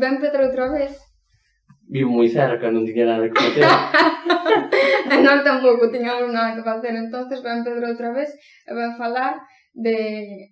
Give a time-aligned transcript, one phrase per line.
[0.00, 0.96] ven Pedro outra vez.
[1.90, 3.66] Vivo moi cerca, non tiña nada que facer.
[5.12, 6.94] e nós tampouco tiñamos nada que facer.
[6.96, 8.30] entonces ven Pedro outra vez
[8.64, 9.36] e ven falar
[9.74, 9.96] de,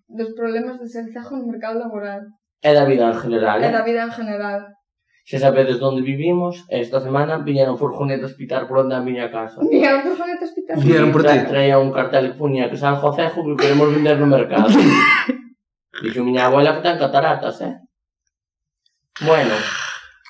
[0.09, 2.23] dos problemas de serzajo no mercado laboral.
[2.61, 3.59] E da vida en general.
[3.63, 3.87] E da ¿eh?
[3.89, 4.61] vida en general.
[5.29, 9.61] Xa sabedes onde vivimos, esta semana viñeron furgonetas pitar por onde a miña casa.
[9.73, 10.75] Viñeron furgonetas pitar?
[10.81, 11.37] Viñeron por ti.
[11.47, 14.73] Traía un cartel que puña que San José que queremos vender no mercado.
[16.03, 17.75] Dixo miña abuela que ten cataratas, eh?
[19.21, 19.55] Bueno,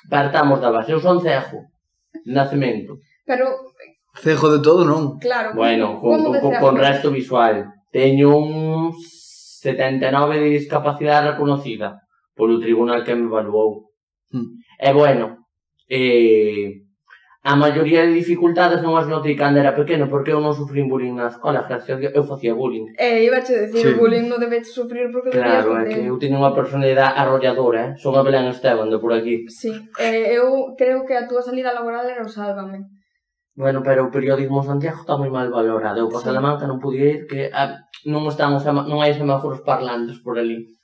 [0.09, 0.91] partamos da base.
[0.91, 1.65] Eu son cejo.
[2.25, 2.97] Nacemento.
[3.25, 3.45] Pero...
[4.15, 5.19] Cejo de todo, non?
[5.19, 5.53] Claro.
[5.53, 7.69] Bueno, con, con, con, con resto visual.
[7.91, 12.01] Teño un 79 de discapacidade reconocida
[12.39, 13.91] polo tribunal que me evaluou.
[14.31, 14.63] Mm.
[14.79, 15.45] E bueno,
[15.89, 16.87] eh,
[17.41, 21.15] A maioría de dificultades non as notei cando era pequeno porque eu non sufrín bullying
[21.15, 22.91] na escola, eu facía bullying.
[22.99, 23.95] Eh, iba a decir, sí.
[23.95, 27.91] bullying non debes sufrir porque Claro, é que eu teño unha personalidade arrolladora, eh?
[27.95, 29.47] son a Belén Esteban de por aquí.
[29.47, 32.91] Sí, eh, eu creo que a túa salida laboral era o Sálvame.
[33.55, 36.03] Bueno, pero o periodismo Santiago está moi mal valorado.
[36.03, 36.27] Eu para sí.
[36.27, 40.75] Salamanca non podía ir, que a, non están os non hai semáforos parlantes por ali.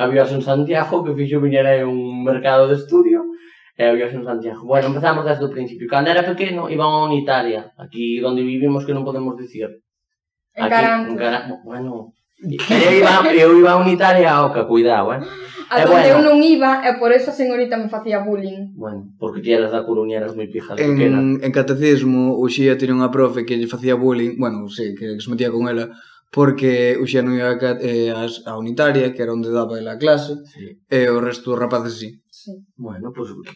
[0.00, 3.28] Había en Santiago que fixo viñera un mercado de estudio
[3.78, 4.66] e o viaxe en Santiago.
[4.66, 5.86] Bueno, empezamos desde o principio.
[5.86, 9.70] Cando era pequeno, iban a Italia, aquí onde vivimos que non podemos dicir.
[10.58, 11.14] En aquí, Caranto.
[11.14, 11.54] En Caranto.
[11.62, 12.10] Bueno,
[12.42, 15.22] eu iba, eu iba a Italia ao que cuidado, eh?
[15.70, 18.74] A e donde bueno, eu non iba e por eso a señorita me facía bullying.
[18.74, 20.74] Bueno, porque ti eras da Coruña, eras moi pija.
[20.74, 25.14] En, en catecismo, o Xía tiña unha profe que lle facía bullying, bueno, sí, que,
[25.14, 25.94] que se metía con ela,
[26.34, 30.34] porque o Xía non iba a, eh, a unitaria, que era onde daba a clase,
[30.50, 30.82] sí.
[30.90, 32.08] e o resto dos rapaces sí.
[32.48, 32.64] Sí.
[32.76, 33.50] Bueno, pois, pues,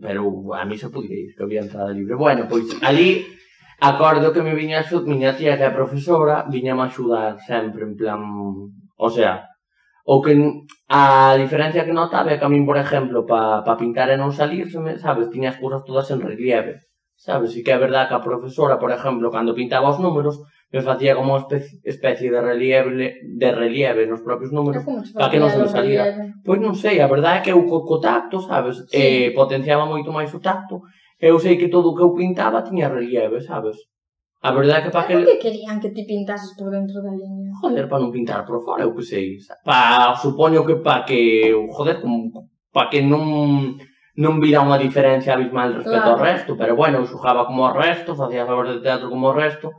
[0.00, 2.14] pero a mí se podeis, que había entrada libre.
[2.14, 3.26] Bueno, pois, pues, ali,
[3.80, 8.20] acordo que me viña, miña tía que é profesora, viña a axudar sempre, en plan,
[9.06, 9.32] o sea,
[10.04, 10.32] o que
[10.88, 14.30] a diferencia que notaba é que a min, por exemplo, pa, pa pintar e non
[14.30, 16.86] salir, sabes, tiña as cousas todas en relieve.
[17.18, 20.38] Sabes, e que é verdad que a profesora, por exemplo, cando pintaba os números,
[20.70, 24.82] que facía como especie, especie de relieve de relieve nos propios números
[25.14, 26.10] para que non se nos salira.
[26.42, 28.98] Pois non sei, a verdade é que eu co, co tacto, sabes, sí.
[28.98, 30.82] eh, potenciaba moito máis o tacto.
[31.16, 33.78] Eu sei que todo o que eu pintaba tiña relieve, sabes?
[34.42, 35.14] A verdade é que para que...
[35.16, 37.50] Por que querían que ti pintases por dentro da liña?
[37.62, 39.38] Joder, para non pintar por fora, eu que sei.
[39.64, 41.54] Pa, supoño que para que...
[41.72, 42.30] Joder, como,
[42.74, 43.78] para que non
[44.16, 46.16] non vira unha diferencia abismal respecto claro.
[46.16, 49.36] ao resto, pero bueno, eu xujaba como o resto, facía favor de teatro como o
[49.36, 49.76] resto,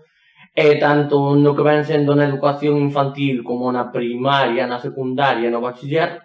[0.58, 5.62] E tanto no que ven sendo na educación infantil como na primaria, na secundaria, no
[5.62, 6.18] bachiller,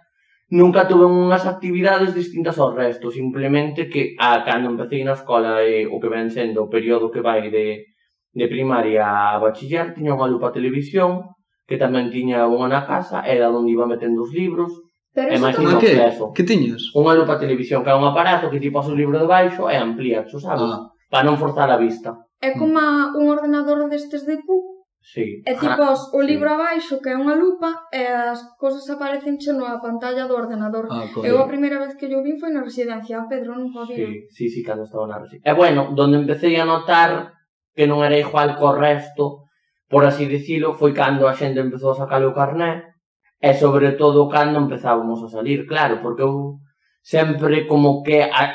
[0.49, 5.85] nunca tuve unhas actividades distintas ao resto, simplemente que a cando empecé na escola e
[5.85, 7.93] o que ven sendo o período que vai de,
[8.33, 11.37] de primaria a bachiller, tiña unha lupa televisión,
[11.69, 14.73] que tamén tiña unha na casa, era onde iba metendo os libros,
[15.13, 15.93] Pero e máis como que?
[16.33, 16.89] Que tiñas?
[16.97, 19.77] Unha lupa televisión, que é un aparato que ti pos o libro de baixo e
[19.77, 20.73] amplías, sabes?
[20.73, 22.17] Ah para non forzar a vista.
[22.41, 22.81] É como
[23.21, 25.43] un ordenador destes de Q, Sí.
[25.45, 26.55] E tipo ah, os, o libro sí.
[26.55, 30.87] abaixo que é unha lupa e as cousas aparecen che na pantalla do ordenador.
[30.87, 33.99] Ah, eu a primeira vez que yo vi foi na residencia a Pedro non podía.
[33.99, 35.51] Sí, sí, sí, cando estaba na residencia.
[35.51, 37.35] E bueno, donde empecé a notar
[37.75, 39.51] que non era igual co resto,
[39.91, 42.95] por así dicilo, foi cando a xente empezou a sacar o carné
[43.43, 46.63] e sobre todo cando empezábamos a salir, claro, porque eu
[47.03, 48.55] sempre como que a,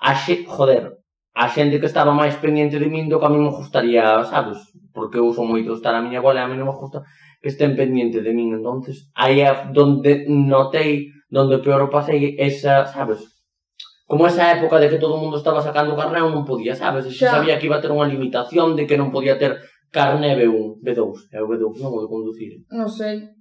[0.00, 1.04] a xe, joder,
[1.36, 4.56] a xente que estaba máis pendiente de min do que a mí me gustaría, sabes?
[4.96, 7.04] Porque eu son moito estar a miña bola e a mí non me gusta
[7.44, 8.56] que estén pendiente de min.
[8.56, 13.20] entonces aí é donde notei, donde peor o pasei, esa, sabes?
[14.08, 17.04] Como esa época de que todo o mundo estaba sacando carné, eu non podía, sabes?
[17.04, 19.60] E xa sabía que iba a ter unha limitación de que non podía ter
[19.92, 22.64] carné B1, B2, é o B2, non o de conducir.
[22.72, 23.35] Non sei,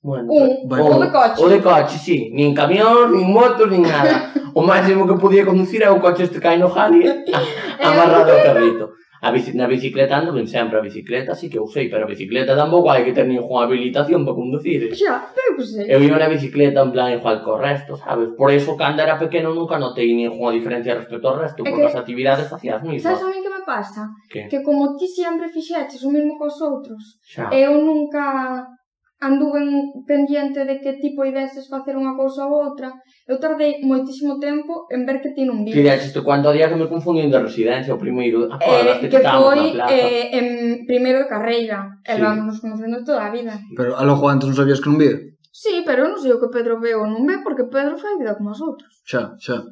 [0.00, 1.42] Bueno, un, bueno, o de coche.
[1.42, 2.30] O de coche, sí.
[2.32, 4.32] Nin camión, nin motos, nin nada.
[4.54, 7.02] o máximo que podía conducir é o coche este cae no jali
[7.82, 8.86] amarrado ao carrito.
[9.20, 12.10] A bici, na bicicleta ando ben sempre a bicicleta, así que eu sei, pero a
[12.10, 14.94] bicicleta tampouco hai que ter ninguna habilitación para conducir.
[14.94, 15.90] Xa, eu que sei.
[15.90, 18.30] Eu iba na bicicleta en plan igual co resto, sabes?
[18.38, 21.90] Por eso, cando era pequeno, nunca notei ninguna diferencia respecto ao resto, porque que...
[21.90, 23.18] as actividades facías mismas.
[23.18, 24.06] Sabes a mí que me pasa?
[24.30, 24.46] Que?
[24.46, 27.50] que como ti sempre fixeches o mesmo cos outros, xa.
[27.50, 28.77] eu nunca
[29.20, 32.94] anduven pendiente de que tipo ideses facer unha cousa ou outra,
[33.26, 35.74] eu tardei moitísimo tempo en ver que ti non vives.
[35.74, 39.22] Que isto, cuando día que me confundín de residencia, o primeiro, acordas eh, que, que
[39.26, 40.46] foi eh, en
[40.86, 42.14] primeiro de carreira, sí.
[42.22, 43.58] vamos nos conocendo toda a vida.
[43.74, 45.18] Pero a lo antes non sabías que non vía?
[45.50, 48.38] Sí, pero non sei o que Pedro ve ou non ve, porque Pedro fai vida
[48.38, 49.02] como os outros.
[49.02, 49.66] Xa, xa.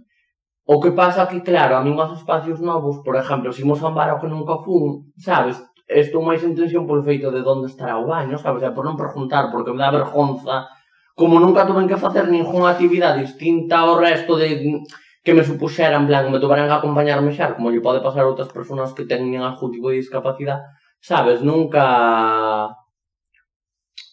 [0.66, 3.86] O que pasa que, claro, a mí os espacios novos, por exemplo, se imos a
[3.86, 7.70] un bar ao que nunca fun, sabes, estou máis en tensión polo feito de onde
[7.70, 8.62] estará o baño, sabes?
[8.74, 10.66] Por non preguntar, porque me dá vergonza.
[11.14, 14.82] Como nunca tuven que facer ningunha actividade distinta ao resto de
[15.26, 18.30] que me supuxera, en plan, me tuveran que acompañarme xa, como lle pode pasar a
[18.30, 20.62] outras persoas que teñen algún tipo de discapacidade,
[21.02, 22.70] sabes, nunca...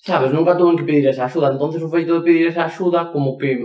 [0.04, 3.38] Sabes, nunca tuve que pedir esa axuda, entonces o feito de pedir esa axuda como
[3.38, 3.62] que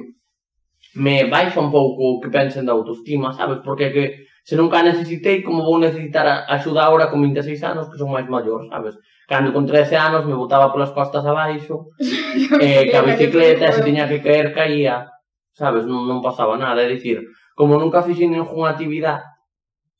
[0.94, 4.04] me baixa un pouco o que pensen da autoestima, sabes, porque é que
[4.48, 8.08] se nunca a necesitei, como vou necesitar a axuda agora con 26 anos, que son
[8.08, 8.96] máis maior, sabes?
[9.28, 11.92] Cando con 13 anos me botaba polas costas abaixo,
[12.64, 15.04] eh, a bicicleta, se tiña que caer, caía,
[15.52, 15.84] sabes?
[15.84, 17.20] Non, non pasaba nada, é dicir,
[17.52, 19.20] como nunca fixen ninguna actividade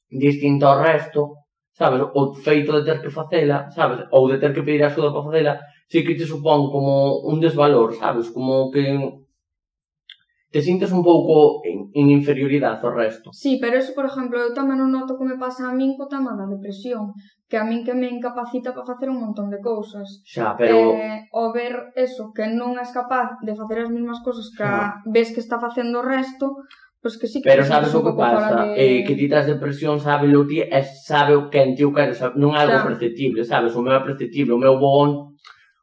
[0.09, 1.45] distinta ao resto,
[1.77, 2.01] sabes?
[2.17, 4.09] O feito de ter que facela, sabes?
[4.17, 5.61] Ou de ter que pedir axuda para facela,
[5.93, 8.33] sí que te supón como un desvalor, sabes?
[8.33, 8.97] Como que
[10.51, 13.29] te sintes un pouco en, en inferioridade ao resto.
[13.33, 16.09] Sí, pero eso, por exemplo, eu tamén non noto que me pasa a min co
[16.09, 17.13] tema da depresión,
[17.45, 20.25] que a min que me incapacita para facer un montón de cousas.
[20.25, 20.97] Xa, pero...
[20.97, 25.05] Eh, o ver eso, que non és capaz de facer as mesmas cousas que a
[25.05, 26.65] ves que está facendo o resto,
[27.05, 28.81] pois que sí que Pero sabes o que pasa, de...
[28.81, 31.93] eh, que ti tras depresión sabe o ti e sabe o que en ti o
[31.93, 32.89] quero, sabe, non é algo Xa.
[32.89, 35.28] perceptible, sabes, o meu é perceptible, o meu bon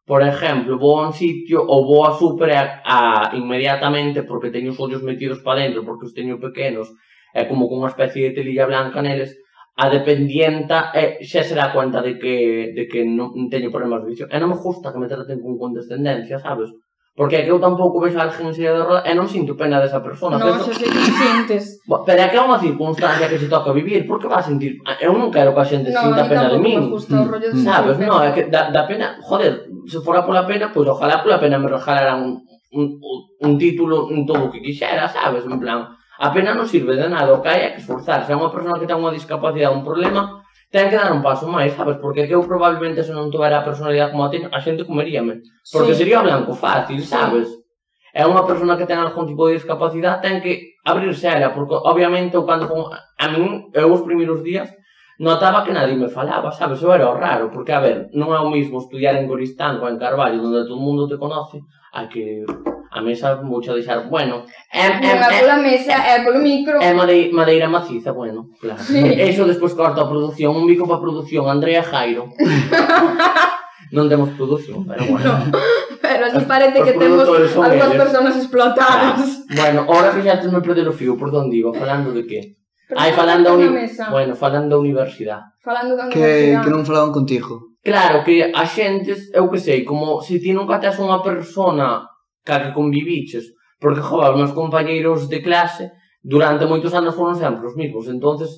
[0.06, 2.64] por exemplo, vou a un sitio ou vou a super a,
[2.96, 2.98] a
[3.42, 6.88] inmediatamente porque teño os ollos metidos para dentro, porque os teño pequenos,
[7.34, 9.32] é como con unha especie de telilla blanca neles,
[9.76, 12.36] a dependienta é, xa se dá conta de que,
[12.78, 14.30] de que non teño problemas de visión.
[14.32, 16.70] E non me gusta que me traten con condescendencia, sabes?
[17.16, 19.56] Porque é que eu tampouco vexo a alguén en silla de rodas e non sinto
[19.56, 20.36] pena desa persona.
[20.36, 20.76] Non, penso...
[20.76, 21.80] sei que sintes.
[21.88, 24.52] Bo, Pero é que é unha circunstancia que se toca vivir, por que vas a
[24.52, 24.84] sentir...
[25.00, 26.92] Eu non quero que a xente no, sinta pena de min.
[26.92, 27.00] Mm.
[27.00, 27.64] mm.
[27.64, 29.16] Sabes, non, é que da, da pena...
[29.24, 32.44] Joder, se fora pola pena, pois pues, ojalá pola pena me regalaran un,
[32.76, 33.00] un,
[33.40, 35.96] un título en todo o que quixera, sabes, en plan...
[36.20, 38.32] A pena non sirve de nada, o que hai é que esforzarse.
[38.32, 40.44] É unha persona que ten unha discapacidade, un problema,
[40.76, 41.96] ten que dar un paso máis, sabes?
[42.04, 45.40] Porque que eu probablemente se non tuvera a personalidade como a ti, a xente comeríame.
[45.72, 46.04] Porque sí.
[46.04, 47.48] sería blanco fácil, sabes?
[48.12, 51.80] É unha persona que ten algún tipo de discapacidade, ten que abrirse a ela, porque
[51.80, 52.92] obviamente eu cando como...
[52.92, 54.68] A min, eu os primeiros días,
[55.16, 56.84] notaba que nadie me falaba, sabes?
[56.84, 59.88] Eu era o raro, porque, a ver, non é o mismo estudiar en Coristán ou
[59.88, 61.64] en Carvalho, onde todo mundo te conoce,
[61.96, 62.44] a que
[62.96, 66.80] A mí sabe mucho deixar, bueno, é, é, é, pola mesa, é polo micro.
[66.80, 68.80] É madeira, madeira maciza, bueno, claro.
[68.80, 69.04] Sí.
[69.20, 72.32] Eso despois corta a produción, un bico para produción, Andrea Jairo.
[73.92, 75.28] non temos produción, pero bueno.
[75.28, 75.60] No,
[76.00, 79.44] pero así parece os, que temos algunhas persoas explotadas.
[79.44, 82.56] Ah, bueno, ora fixaste me perder o fio, por donde digo, falando de que?
[82.96, 83.76] Ai, falando da uni...
[84.08, 85.52] bueno, falando da universidade.
[85.60, 86.64] Falando da universidade.
[86.64, 87.76] Que, que non falaban contigo.
[87.84, 92.15] Claro, que a xente, eu que sei, como se ti nunca tes unha persona
[92.46, 93.52] ca que conviviches,
[93.82, 98.50] porque, jo, os meus compañeiros de clase durante moitos anos foron sempre os mismos, entonces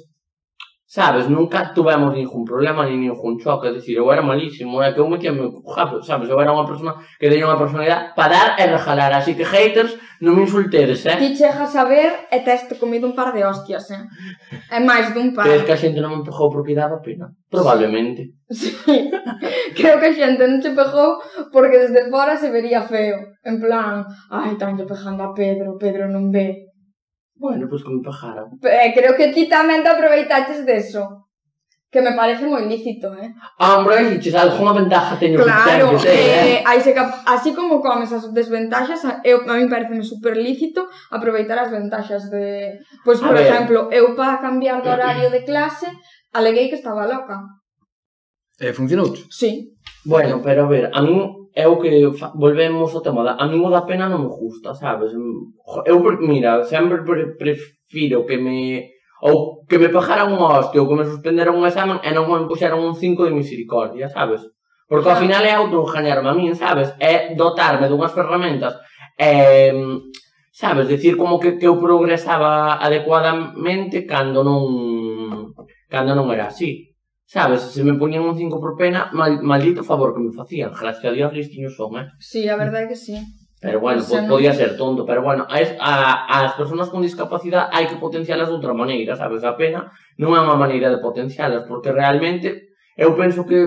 [0.87, 1.29] sabes?
[1.29, 5.07] Nunca tuvemos ningún problema ni ningún choque, es decir, eu era malísimo, é que eu
[5.07, 6.29] metía meu rápido, sabes?
[6.31, 9.99] Eu era unha persona que teña unha personalidade para dar e regalar, así que haters,
[10.23, 11.19] non me insultedes, eh?
[11.19, 14.07] Ti chegas a ver e teste comido un par de hostias, eh?
[14.71, 15.43] É máis dun par.
[15.43, 17.35] Crees que a xente non me empujou porque daba pena?
[17.51, 18.31] Probablemente.
[18.47, 18.79] Sí.
[19.75, 21.19] Creo que a xente non te pegou
[21.51, 23.35] porque desde fora se vería feo.
[23.43, 26.66] En plan, ai, tanto pejando a Pedro, Pedro non ve.
[27.39, 28.45] Bueno, pois pues como pajara.
[28.63, 31.29] Eh, creo que ti tamén te aproveitaches deso.
[31.87, 33.31] Que me parece moi lícito, eh?
[33.55, 36.63] Ah, hombre, dices, alguna ventaja teño claro, que ter, eh, eh?
[36.67, 37.23] Aí se cap...
[37.23, 42.83] así como comes as desventaxas, eu, a mí parece super lícito aproveitar as ventaxas de...
[43.07, 43.47] Pois, pues, por ver.
[43.47, 45.87] exemplo, eu para cambiar de horario de clase,
[46.35, 47.39] aleguei que estaba loca.
[48.59, 49.13] E eh, funcionou?
[49.31, 49.71] Sí.
[50.03, 51.89] Bueno, pero a ver, a mí é o que
[52.35, 53.33] volvemos ao tema da...
[53.33, 55.09] A mí o da pena non me gusta, sabes?
[55.17, 55.57] Mm,
[55.89, 58.93] eu, mira, sempre pre prefiro que me...
[59.25, 62.45] Ou que me pagaran un hostia, ou que me suspenderan un examen e non me
[62.45, 64.45] puxeran un 5 de misericordia, sabes?
[64.85, 66.93] Porque ao final é autoengañarme a min, sabes?
[67.01, 68.77] É dotarme dunhas ferramentas
[69.17, 70.13] e, mm,
[70.53, 75.57] sabes, decir como que, que eu progresaba adecuadamente cando non
[75.89, 76.86] cando non era así.
[77.27, 80.71] Sabes, se me poñían un 5 por pena, mal, maldito favor que me facían.
[80.71, 82.07] Gracias a Dios listiños son, eh?
[82.19, 83.19] Sí, a verdade é que sí.
[83.59, 84.29] Pero bueno, pues, no...
[84.29, 88.55] podía ser tonto, pero bueno, a, a, as persoas con discapacidade hai que potencialas de
[88.55, 89.43] outra maneira, sabes?
[89.43, 93.59] A pena non é unha maneira de potencialas, porque realmente eu penso que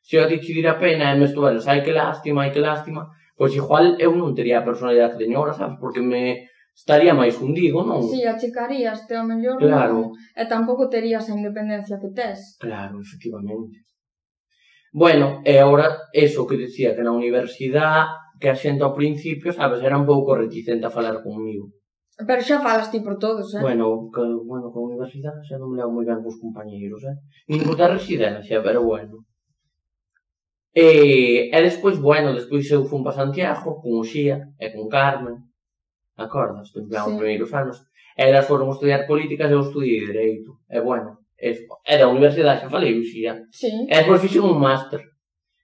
[0.00, 3.52] se eu decidir a pena e me estuveres, ai que lástima, ai que lástima, pois
[3.52, 5.76] igual eu non tería a personalidade que teño agora, sabes?
[5.76, 8.02] Porque me estaría máis hundido, non?
[8.02, 10.10] Si, sí, achicaríaste ao mellor claro.
[10.10, 12.58] non, e tampouco terías a independencia que tes.
[12.58, 13.86] Claro, efectivamente.
[14.90, 18.10] Bueno, e agora, eso que dicía, que na universidade,
[18.42, 21.70] que a xente ao principio, sabes, era un pouco reticente a falar comigo.
[22.14, 23.62] Pero xa falas ti por todos, eh?
[23.62, 27.16] Bueno, que, bueno, con a universidade xa non me levo moi ben cos compañeiros, eh?
[27.50, 29.26] Nin cos da residencia, pero bueno.
[30.74, 35.53] E, e despois, bueno, despois eu fun para Santiago con Uxía e con Carmen
[36.16, 36.68] acordas?
[36.68, 37.18] Estudiaban sí.
[37.18, 37.86] primeiros anos.
[38.16, 40.60] Elas foron estudiar políticas, eu estudiei Dereito.
[40.70, 43.42] E bueno, es, e da universidade xa falei, xa.
[43.50, 43.70] Sí.
[43.90, 45.02] E despois fixen un máster.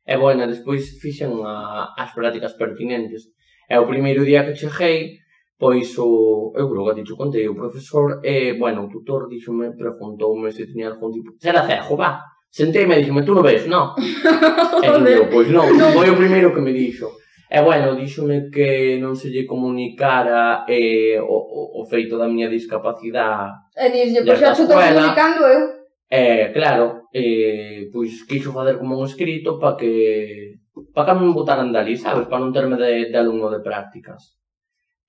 [0.05, 3.31] E bueno, despois fixen a, as prácticas pertinentes.
[3.71, 5.23] E o primeiro día que cheguei,
[5.61, 10.51] pois o, eu creo que a contei, o profesor, e, bueno, o tutor dixome, preguntoume
[10.51, 12.19] se tiña algún tipo, se era cejo, va,
[12.51, 13.95] sentei e me dixome, tú non ves, non?
[14.83, 17.20] e eu, pois non, foi o primeiro que me dixo.
[17.51, 22.47] E bueno, díxome que non se lle comunicara eh, o, o, o feito da miña
[22.47, 23.75] discapacidade.
[23.75, 25.63] E dixlle, pois xa estou comunicando eu.
[26.07, 30.63] Eh, claro, eh, pois quixo facer como un escrito para que
[30.95, 32.31] para que me botaran dali, sabes?
[32.31, 34.39] Para non terme de, de alumno de prácticas.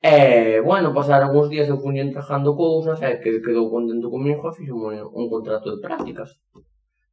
[0.02, 4.50] E, eh, bueno, pasaron uns días eu puñen trajando cousas e que quedou contento comigo
[4.50, 6.42] e fixo un, un contrato de prácticas.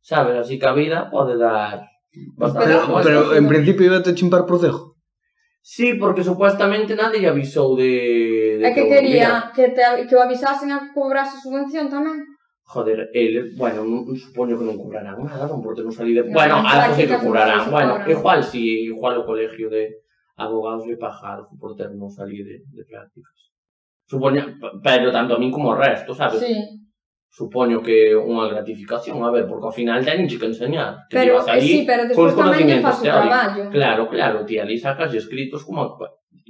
[0.00, 1.85] Sabes, así que a vida pode dar
[2.32, 2.80] pois bastante...
[2.80, 4.98] Pero, pero en principio iba a te chimpar por cejo.
[5.61, 8.59] Sí, porque supuestamente nadie avisou de...
[8.59, 12.25] de é que, que quería que, te, que o avisasen a cobrarse subvención tamén.
[12.69, 16.25] Joder, el, bueno, non, supoño que non cobrarán nada, non por non salí de...
[16.25, 17.69] No, bueno, algo que, que cobrarán.
[17.73, 18.12] Bueno, cobran.
[18.12, 20.05] igual si, sí, igual o colegio de
[20.37, 23.37] abogados le paga algo por ter non salir de, de prácticas.
[24.09, 26.41] Supoño, pero tanto a min como o resto, sabes?
[26.41, 26.88] Sí
[27.28, 31.06] supoño que unha gratificación, a ver, porque ao final teñen que enseñar.
[31.06, 33.62] Te pero, eh, ali sí, pero despois tamén faz o traballo.
[33.70, 35.94] Claro, claro, ti ali sacas escritos como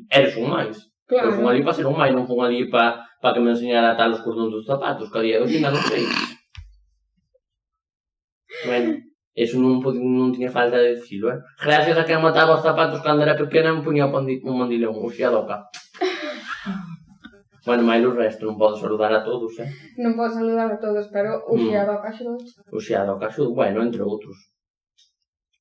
[0.08, 0.88] eres un máis.
[1.08, 1.32] Claro.
[1.32, 3.96] Eu fun ali para ser un máis, non fun ali para pa que me enseñara
[3.98, 6.04] tal os cordóns dos zapatos, que a día de hoxe ainda non sei.
[8.68, 8.90] bueno,
[9.34, 11.38] eso non, non tiña falta de dicilo, eh?
[11.62, 15.68] Gracias a que mataba os zapatos cando era pequena, me puña un mandilón, un xiadoca.
[17.68, 19.68] Bueno, Mailu Resto, non podo saludar a todos, eh?
[20.00, 21.68] Non podo saludar a todos, pero o mm.
[21.68, 22.40] Xiado a Caxud.
[22.72, 24.56] O Xiado Caxud, bueno, entre outros.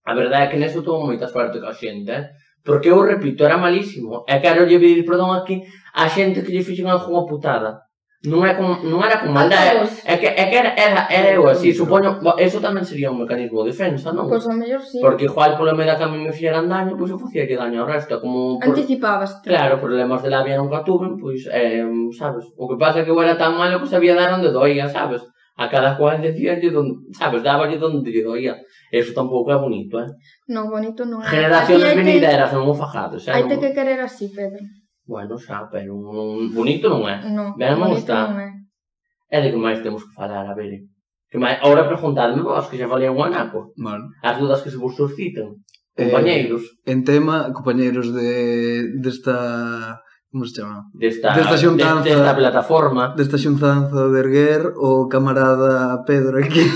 [0.07, 2.23] A verdade é que neso tuvo moita suerte ca xente, eh?
[2.63, 4.23] Porque eu repito, era malísimo.
[4.23, 7.86] E quero lle pedir perdón aquí a xente que lle fixen algunha putada.
[8.25, 11.45] Non, é com, non era con maldade, é, que, é que era, era, era eu
[11.45, 14.25] así, supoño, eso tamén sería un mecanismo de defensa, non?
[14.25, 14.97] Pois pues, a mellor sí.
[14.97, 17.53] Porque igual polo medio que a mí me fixeran daño, pois pues, eu facía que
[17.53, 18.57] daño ao resto, como...
[18.57, 18.73] Por...
[18.73, 19.37] Anticipabas.
[19.45, 21.85] Claro, problemas de labia nunca tuve, pois, pues, eh,
[22.17, 24.89] sabes, o que pasa é que eu era tan malo que sabía dar onde doía,
[24.89, 25.21] sabes?
[25.53, 28.57] A cada cual decía, donde, sabes, daba onde lle doía.
[28.89, 30.09] Eso tampouco é bonito, eh?
[30.49, 31.29] Non, bonito non é.
[31.29, 32.57] Generaciones venideras, que...
[32.57, 33.33] son o fajados, eh?
[33.37, 34.63] Hai te que querer así, Pedro.
[35.07, 37.23] Bueno, xa, pero un bonito non é.
[37.23, 38.27] Non, ben non está.
[38.27, 38.49] Non é.
[39.31, 40.83] é de que máis temos que falar, ah, a ver.
[41.31, 43.71] Que máis, agora preguntadme vos, que xa falei un anaco.
[43.79, 44.11] Bueno.
[44.19, 45.63] As dudas que se vos suscitan.
[45.95, 46.63] Compañeiros.
[46.83, 50.83] Eh, en tema, compañeiros de desta como se chama?
[50.93, 56.67] Desta, desta xuntanza desta plataforma desta xuntanza de erguer o camarada Pedro aquí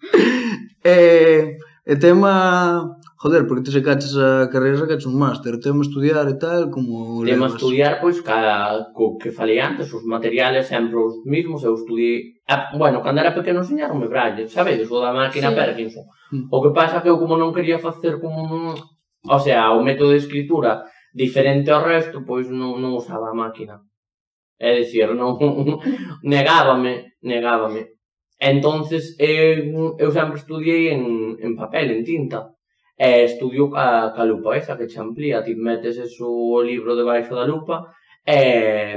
[0.84, 2.84] eh, e tema
[3.26, 6.70] joder, porque te se cachas a carreira, se cachas un máster, tema estudiar e tal,
[6.70, 7.24] como...
[7.24, 7.54] Tema levas...
[7.54, 12.38] estudiar, pois, cada, co que falei antes, os materiales sempre os mismos, eu estudiei...
[12.46, 15.56] A, bueno, cando era pequeno enseñaronme Braille, sabedes, o da máquina sí.
[15.58, 16.04] Perkinson.
[16.30, 16.46] Mm.
[16.54, 18.74] O que pasa que eu como non quería facer como...
[19.26, 23.82] O sea, o método de escritura diferente ao resto, pois non, non usaba a máquina.
[24.54, 25.34] É dicir, non...
[26.22, 27.98] negábame, negábame.
[28.38, 32.55] Entonces, eu, eu sempre estudiei en, en papel, en tinta
[32.96, 37.44] e estudio ca, ca lupa esa que che amplía, ti metes o libro debaixo da
[37.44, 37.92] lupa
[38.24, 38.96] e,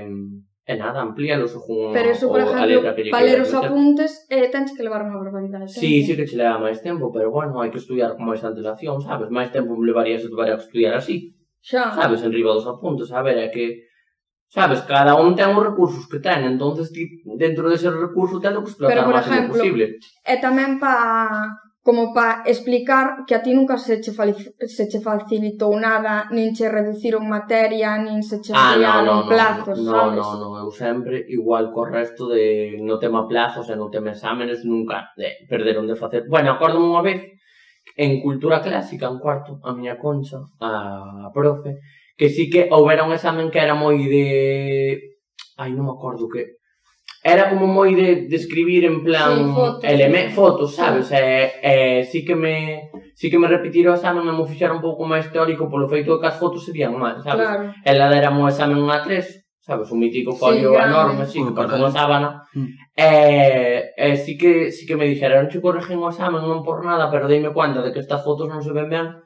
[0.63, 4.71] e nada, amplíalos con Pero eso, por o, ejemplo, para ler os apuntes eh, tens
[4.71, 5.67] que levar unha barbaridade.
[5.67, 9.03] Sí, sí que che leva máis tempo, pero bueno, hai que estudiar con máis antelación,
[9.03, 9.27] sabes?
[9.27, 11.35] Máis tempo me levaría se tuviera que estudiar así.
[11.59, 11.91] Xa.
[11.91, 13.89] Sabes, enriba dos apuntes, a ver, é que
[14.49, 18.65] Sabes, cada un ten os recursos que ten, entonces ti dentro dese recurso ten o
[18.65, 19.85] que explotar Pero, o máximo exemplo, posible.
[20.25, 24.11] E tamén para como para explicar que a ti nunca se che,
[24.67, 29.81] se che facilitou nada, nin che reduciron materia, nin se che ah, no, no, plazos,
[29.81, 30.21] no, sabes?
[30.21, 34.13] No, no, no, eu sempre igual co resto de no tema plazos e no tema
[34.13, 36.29] exámenes nunca de, perderon de facer.
[36.29, 37.25] Bueno, acordo unha vez
[37.97, 41.81] en cultura clásica, en cuarto, a miña concha, a profe,
[42.13, 45.17] que sí que houbera un examen que era moi de...
[45.57, 46.58] Ai, non me acordo que
[47.23, 51.11] era como moi de, de escribir en plan sí, fotos, eleme, fotos sabes?
[51.11, 54.47] E, eh, e eh, sí que me sí que me repetiron o examen e me
[54.47, 57.43] fixera un pouco máis teórico polo feito de que as fotos se vían mal, sabes?
[57.43, 57.75] Claro.
[57.83, 59.91] Ela dera un examen a tres, sabes?
[59.91, 62.47] Un mítico folio sí, enorme, sí, que parece unha sábana.
[62.55, 62.71] Mm.
[62.95, 63.09] E,
[63.99, 67.27] e sí que, sí que me dixeron, che corregen o examen, non por nada, pero
[67.27, 69.19] deime cuenta de que estas fotos non se ven ben,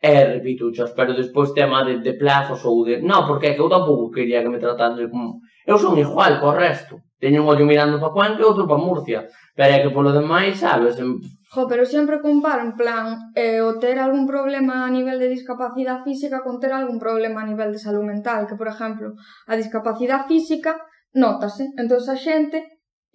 [0.00, 3.02] e repituchos, pero despois tema de, de plazos ou de...
[3.04, 5.42] Non, porque é que eu tampouco quería que me trataran como...
[5.66, 7.09] Eu son igual co resto.
[7.20, 9.20] Teño un ollo mirando para Cuenca e outro para Murcia.
[9.56, 11.20] Pero é que polo demais, sabes, en...
[11.52, 16.04] Jo, pero sempre comparo en plan eh, o ter algún problema a nivel de discapacidade
[16.08, 19.12] física con ter algún problema a nivel de salud mental, que, por exemplo,
[19.50, 20.72] a discapacidade física
[21.12, 22.58] notase, entón a xente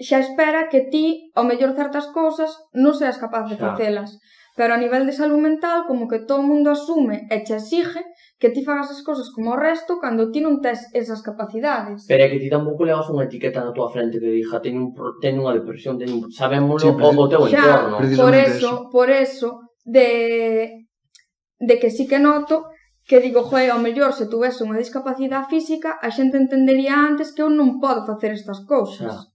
[0.07, 4.19] xa espera que ti, ao mellor certas cousas, non seas capaz de facelas.
[4.55, 7.99] Pero a nivel de salud mental, como que todo o mundo asume e che exige
[8.39, 12.07] que ti fagas as cousas como o resto cando ti non tes esas capacidades.
[12.07, 14.95] Pero é que ti tampouco levas unha etiqueta na tua frente que dixa ten, un,
[15.19, 16.31] ten unha depresión, ten un...
[16.31, 17.95] sabémolo sí, o, o teu xa, entorno.
[17.99, 19.49] Por eso, eso, por eso,
[19.83, 20.87] de,
[21.59, 22.71] de que sí que noto
[23.05, 27.43] que digo, joe, ao mellor se tuvese unha discapacidade física, a xente entendería antes que
[27.43, 29.13] eu non podo facer estas cousas.
[29.13, 29.34] Claro.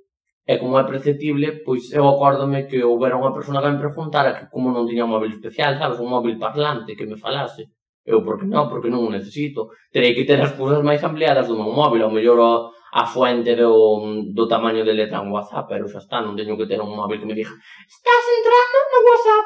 [0.45, 4.49] E como é perceptible, pois eu acórdome que houbera unha persona que me preguntara que
[4.49, 7.69] como non tiña un móvil especial, sabes, un móvil parlante que me falase.
[8.01, 8.65] Eu, porque non?
[8.65, 9.69] Porque non o necesito.
[9.93, 12.51] Terei que ter as cousas máis ampliadas do meu móvil, ao mellor o,
[12.91, 14.03] a fuente do,
[14.35, 17.23] do tamaño de letra en WhatsApp, pero xa está, non teño que ter un móvil
[17.23, 17.55] que me diga
[17.87, 19.45] estás entrando no WhatsApp,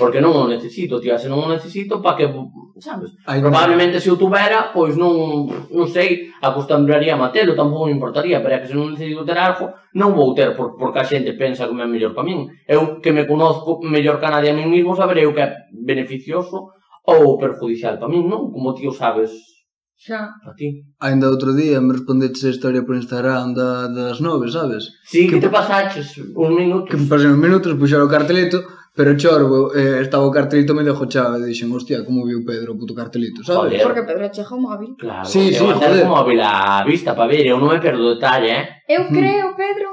[0.00, 2.32] porque non o necesito, tía, se non o necesito, pa que,
[2.80, 3.12] sabes?
[3.28, 4.02] Ay, Probablemente no.
[4.02, 8.60] se o tuvera, pois non, non sei, acostumbraría a matelo, tampouco me importaría, pero é
[8.64, 11.76] que se non necesito ter algo, non vou ter, por, porque a xente pensa que
[11.76, 12.48] me é mellor para min.
[12.64, 15.68] Eu que me conozco mellor que a nadie a mí mismo, saberei o que é
[15.76, 16.72] beneficioso
[17.04, 18.48] ou perjudicial para min, non?
[18.48, 19.57] Como tío sabes
[19.98, 20.30] Xa.
[20.46, 20.86] A ti.
[21.02, 24.94] Ainda outro día me respondeches a historia por Instagram da, das nove, sabes?
[25.02, 26.86] Sí, que, que te pasaches un minuto.
[26.86, 28.62] Que me pasé uns minutos, puxar o carteleto,
[28.94, 32.78] pero chorbo, eh, estaba o cartelito medio jochado e dixen, hostia, como viu Pedro o
[32.78, 33.74] puto cartelito, sabes?
[33.74, 33.82] Joder.
[33.82, 34.94] Porque Pedro chega o móvil.
[34.94, 36.06] Claro, sí, sí, joder.
[36.06, 38.64] o móvil a vista para ver, eu non me perdo detalle, eh?
[38.86, 39.14] Eu hmm.
[39.18, 39.88] creo, Pedro,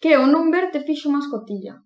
[0.00, 1.76] que o non verte fixo máis cotilla.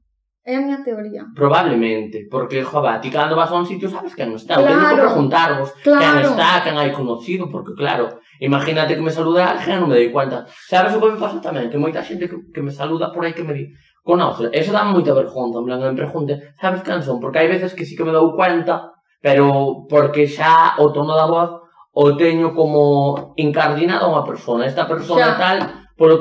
[0.46, 1.26] É a miña teoría.
[1.34, 5.02] Probablemente, porque, jova, ti cando vas a un sitio sabes quen está, claro, temos que
[5.02, 5.98] preguntarvos claro.
[5.98, 10.14] quen está, quen hai conocido, porque claro, imagínate que me saluda alguén, non me dei
[10.14, 10.46] cuenta.
[10.46, 11.66] Sabes o que me pasa tamén?
[11.66, 13.74] Que moita xente que, que me saluda por aí que me di,
[14.06, 17.18] conoce, eso dá moita vergonza, en plan, me pregunte, sabes quen son?
[17.18, 21.26] Porque hai veces que sí que me dou cuenta, pero porque xa o tono da
[21.26, 21.50] voz
[21.90, 24.62] o teño como incardinado a unha persona.
[24.62, 25.42] Esta persona xa.
[25.42, 25.58] tal
[25.96, 26.20] Polo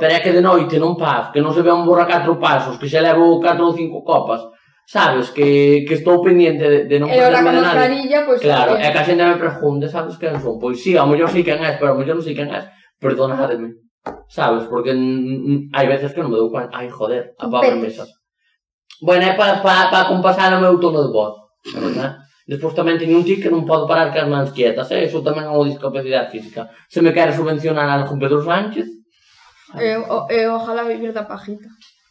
[0.00, 2.80] pero é que de noite non paz, que non se ve un borra catro pasos,
[2.80, 4.40] que xa levo catro ou cinco copas,
[4.88, 7.84] sabes, que, que estou pendiente de, de non perderme de nada.
[8.24, 10.56] Pois, claro, é que a xente me pregunte, sabes que son?
[10.56, 12.64] Pois sí, a mellor sei quen és, pero a mellor non sei quen és.
[12.96, 13.76] Perdonademe,
[14.32, 16.72] sabes, porque hai veces que non me dou cuenta.
[16.80, 18.08] Ai, joder, a pobre mesa.
[19.04, 21.36] Bueno, é para pa, pa compasar o meu tono de voz,
[21.76, 22.24] verdad?
[22.48, 25.06] Despois tamén teño un tic que non podo parar que as mans quietas, eh?
[25.06, 26.72] Eso tamén é unha discapacidade física.
[26.90, 28.99] Se me quere subvencionar algo Pedro Sánchez,
[29.78, 31.68] Eh, eu, eu eh, ojalá vivir da pajita.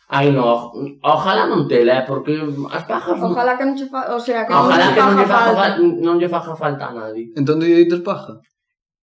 [0.10, 2.34] Ai, no, ojalá non tela, eh, porque
[2.72, 3.22] as pajas...
[3.22, 4.10] Ojalá que non che fa...
[4.16, 5.78] O sea, que ojalá non que non lle faja falta.
[5.78, 7.30] Non lle faja falta a nadie.
[7.38, 8.42] Entón, lle dites paja?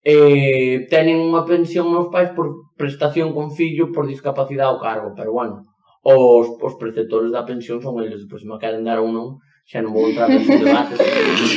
[0.02, 5.30] Eh, tenen unha pensión meus pais por prestación con fillo por discapacidade ou cargo, pero
[5.30, 5.66] bueno,
[6.02, 9.94] os, os preceptores da pensión son eles, pois me queren dar ou non, xa non
[9.94, 10.98] vou entrar en debates.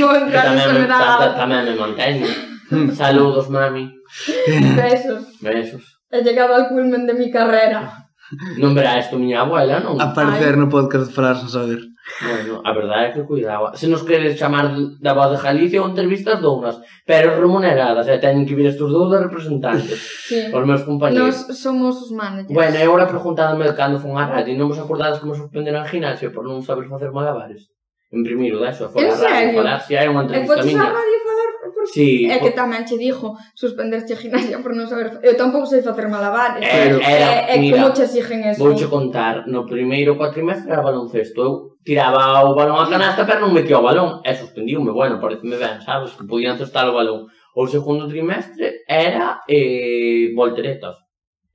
[0.01, 2.29] Vou entrar tamén, me, tamén me manteño.
[2.69, 2.89] Hmm.
[2.93, 3.89] Saludos, mami.
[4.77, 5.41] Besos.
[5.41, 8.09] Besos e chegaba al culmen de mi carrera.
[8.61, 9.97] Non verá isto miña abuela, non?
[9.97, 11.81] Aparecer no podcast de Falar sen saber.
[12.21, 13.73] Bueno, a verdade é que cuidado.
[13.73, 14.69] Se nos queres chamar
[15.01, 18.89] da voz de Galicia ou entrevistas dounas, pero remuneradas, eh, e teñen que vir estes
[18.89, 19.97] dous de representantes,
[20.29, 20.49] sí.
[20.53, 21.45] os meus compañeros.
[21.49, 22.53] Nos somos os managers.
[22.53, 26.29] Bueno, e agora preguntadme cando fun a radio, non vos acordades como suspenderon a gimnasio
[26.33, 27.69] por non saber facer malabares?
[28.09, 28.57] En primeiro,
[28.89, 30.81] fora a radio, falar, se hai unha entrevista miña.
[30.81, 34.75] E podes a radio falar porque sí, é que tamén che dixo suspenderche gimnasia por
[34.75, 35.15] non saber...
[35.23, 36.59] Eu tampouco sei facer malabares.
[36.59, 38.59] Eh, pero era, é, é mira, como che exigen eso.
[38.59, 41.39] Vouche contar, no primeiro cuatrimestre era baloncesto.
[41.39, 41.51] Eu
[41.87, 44.19] tiraba o balón a canasta, pero non metía o balón.
[44.27, 47.31] E suspendiume, bueno, pareceme ben, sabes, que podían cestar o balón.
[47.55, 50.99] O segundo trimestre era eh, volteretas.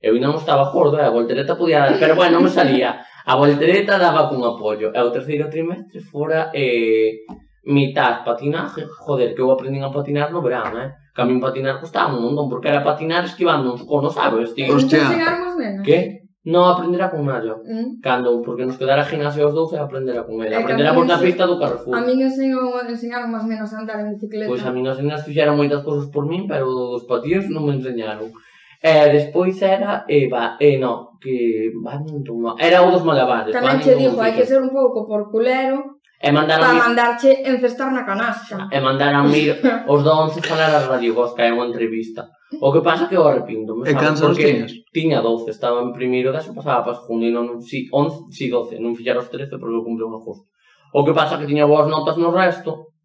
[0.01, 1.05] Eu ainda non estaba gordo, eh?
[1.05, 2.97] a voltereta podía dar, pero bueno, non me salía.
[3.29, 4.89] A voltereta daba cun apoio.
[4.89, 7.29] E o terceiro trimestre fora eh,
[7.65, 8.85] mitad patinaje.
[8.85, 10.89] Joder, que eu aprendín a patinar no verán, eh?
[11.13, 14.75] Que a min patinar costaba un montón, porque era patinar esquivando uns conos, sabes, tío?
[14.75, 15.09] Hostia.
[15.83, 16.25] Que?
[16.45, 17.57] No aprendera con nada.
[17.65, 18.01] ¿Mm?
[18.01, 20.57] Cando, porque nos quedara gimnasio os dous e aprenderá con ela.
[20.57, 21.97] Eh, aprendera por na pista do Carrefour.
[21.97, 24.45] A min enseñou, enseñaron máis menos a andar en bicicleta.
[24.45, 27.73] Pois a min as nenas fixeron moitas cousas por min, pero dos patíos non me
[27.73, 28.29] enseñaron.
[28.77, 33.49] E despois era Eva, e no, que van no, Era o dos malabares.
[33.49, 37.93] Tamén che dixo, hai que ser un pouco por culero E mandaron para mandarche encestar
[37.93, 38.65] na canasta.
[38.73, 39.61] E mandaron mir
[39.93, 42.33] os do 11 falar a Radio Gozca en unha entrevista.
[42.65, 44.73] O que pasa que o arrepinto, me e cansa porque tiñas?
[44.89, 48.81] tiña 12, estaba en primeiro das, pasaba para segundo e non, si, 11, si 12,
[48.81, 50.49] non fillar os 13 porque eu cumple unha justo.
[50.97, 52.95] O que pasa que tiña boas notas no resto,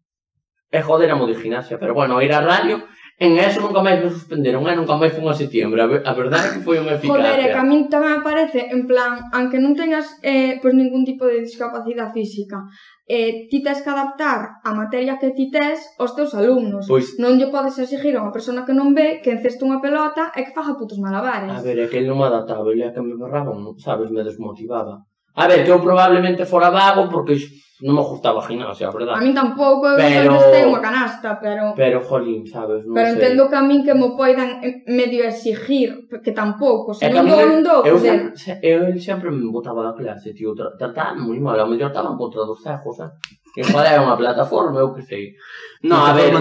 [0.73, 2.81] e joder, amo de gimnasia, pero bueno, ir a radio
[3.21, 4.73] En eso nunca máis me suspenderon, eh?
[4.73, 5.77] nunca máis fun a setiembre.
[5.77, 7.21] A, ver, a verdade é que foi unha eficacia.
[7.21, 11.05] Joder, é que a min tamén aparece, en plan, aunque non tengas eh, pues, ningún
[11.05, 12.65] tipo de discapacidade física,
[13.05, 16.89] eh, ti tens que adaptar a materia que ti tes aos teus alumnos.
[16.89, 17.21] Pois...
[17.21, 20.41] Non lle podes exigir a unha persona que non ve que enceste unha pelota e
[20.41, 21.53] que faja putos malabares.
[21.53, 24.97] A ver, é que non me adaptaba, é que me barraban, sabes, me desmotivaba.
[25.37, 27.37] A ver, que eu probablemente fora vago porque
[27.81, 29.17] non me gustaba a gimnasia, a verdad.
[29.17, 30.37] A mí tampouco, eu eh, pero...
[30.37, 31.73] gostei unha canasta, pero...
[31.73, 33.15] Pero, jolín, sabes, non Pero sei.
[33.17, 37.25] entendo que a min que mo poidan eh, medio exigir, que tampouco, eh, se non
[37.25, 37.81] dou, non dou.
[37.81, 42.13] Eu, eu, eu sempre me botaba da clase, tío, trataban moi mal, a mellor estaban
[42.21, 43.09] contra dos cejos, eh?
[43.51, 45.33] Que igual era unha plataforma, eu que sei.
[45.81, 46.31] No, a ver...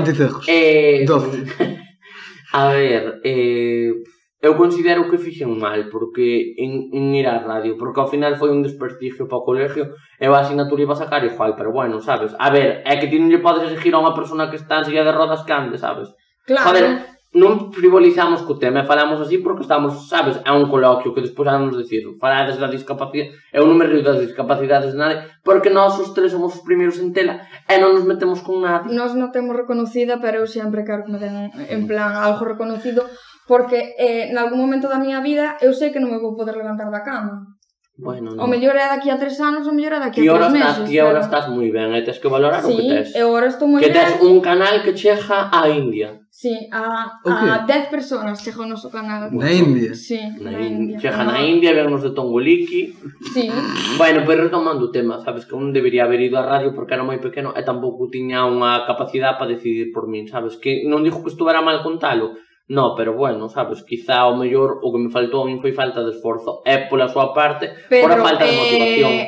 [0.44, 1.08] Eh,
[2.52, 3.96] a ver, eh,
[4.40, 8.48] eu considero que fixen mal porque en, en ir á radio, porque ao final foi
[8.48, 12.32] un desprestigio para o colegio e a asignatura iba a sacar igual, pero bueno, sabes?
[12.40, 14.88] A ver, é que ti non lle podes exigir a unha persona que está en
[14.88, 16.08] silla de rodas que ande, sabes?
[16.48, 16.72] Claro.
[16.72, 16.84] Joder,
[17.30, 21.78] non frivolizamos co tema, falamos así porque estamos, sabes, é un coloquio que despois vamos
[21.78, 26.10] decir, falades da discapacidade, eu non me río das discapacidades de nadie porque nós os
[26.10, 29.54] tres somos os primeiros en tela e non nos metemos con nadie Nós non temos
[29.54, 33.06] reconocida, pero eu sempre quero que me den en plan algo reconocido
[33.50, 36.54] Porque eh, en algún momento da miña vida eu sei que non me vou poder
[36.54, 37.50] levantar da cama.
[37.98, 38.44] Bueno, no.
[38.44, 40.86] O mellor é daqui a tres anos, o mellor é daqui a tres meses.
[40.86, 43.10] Ti agora estás moi ben, e tens que valorar sí, o que tes.
[43.10, 43.90] Sí, eu agora estou moi ben.
[43.90, 46.22] Que tes un canal que chega á India.
[46.30, 49.28] Sí, a, a 10 personas chega o noso canal.
[49.34, 49.98] Na India?
[49.98, 50.96] Sí, na, na India.
[51.02, 52.94] Chega na India, vemos de Tongoliki.
[53.34, 53.50] Sí.
[53.98, 57.02] Bueno, pero retomando o tema, sabes que un debería haber ido á radio porque era
[57.02, 60.56] moi pequeno e tampouco tiña unha capacidade para decidir por min, sabes?
[60.56, 62.38] Que non digo que estuvera mal contalo,
[62.70, 66.06] No, pero bueno, sabes, quizá o mellor o que me faltou a min foi falta
[66.06, 66.62] de esforzo.
[66.62, 69.10] É pola súa parte, pero, por a falta de eh, motivación.
[69.10, 69.26] Eh,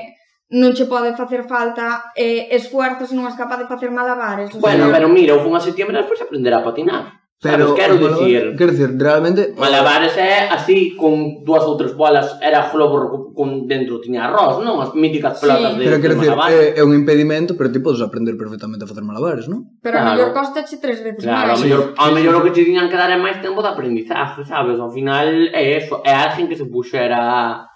[0.54, 4.54] non che pode facer falta eh, esfuerzo se non és capaz de facer malabares.
[4.54, 4.94] Bueno, sea...
[4.94, 7.21] pero mira, eu fun a septiembre despois aprender a patinar.
[7.42, 9.52] Pero, quero dicir, quero dicir, realmente...
[9.58, 14.78] Malabares é así, con dúas ou tres bolas, era globo con dentro tiña arroz, non?
[14.78, 15.82] As míticas platas sí.
[15.82, 16.54] de, pero, quero de malabares.
[16.54, 19.74] Decir, é, eh, é un impedimento, pero ti podes aprender perfectamente a facer malabares, non?
[19.82, 20.06] Pero claro.
[20.06, 21.58] a mellor costa che tres veces claro, máis.
[21.58, 24.46] Claro, mellor, ao mellor o que che tiñan que dar é máis tempo de aprendizaje,
[24.46, 24.78] sabes?
[24.78, 27.66] Ao final é eso, é alguén que se puxera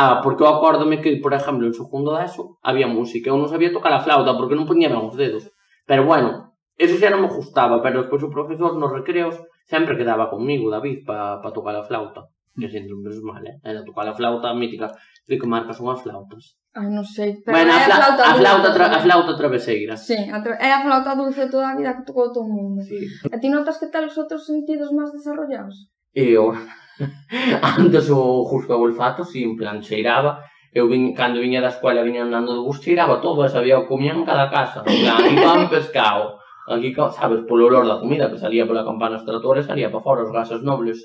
[0.00, 3.52] Ah, porque eu acórdome que, por exemplo, en segundo da ESO había música, eu non
[3.52, 5.50] sabía tocar a flauta porque non poñía ben os dedos.
[5.84, 6.49] Pero bueno,
[6.80, 9.36] Eso xa non me gustaba, pero despois o profesor nos recreos
[9.68, 12.32] sempre quedaba conmigo, David, para pa tocar a flauta.
[12.56, 13.60] Que sempre me mal, eh?
[13.60, 14.88] Era tocar a flauta mítica.
[15.28, 16.56] De que marcas son as flautas?
[16.72, 17.36] Ai, non sei.
[17.44, 19.94] Pero bueno, a, fla a flauta, a flauta, tra a flauta traveseira.
[19.94, 22.80] Sí, a tra é a flauta dulce toda a vida que tocou todo o mundo.
[22.80, 22.96] Sí.
[23.28, 25.92] E ti notas que tal os outros sentidos máis desarrollados?
[26.16, 26.48] E eu...
[27.76, 30.40] Antes o justo o olfato, si, en plan, cheiraba,
[30.72, 33.84] eu vin, cando viña da escola viña andando de bus cheiraba todo e sabía o
[33.84, 36.39] comían en cada casa en plan, iban pescado
[36.70, 40.30] Aquí, sabes, polo olor da comida que salía pola campana extratoria, salía para fora os
[40.30, 40.98] gases nobles.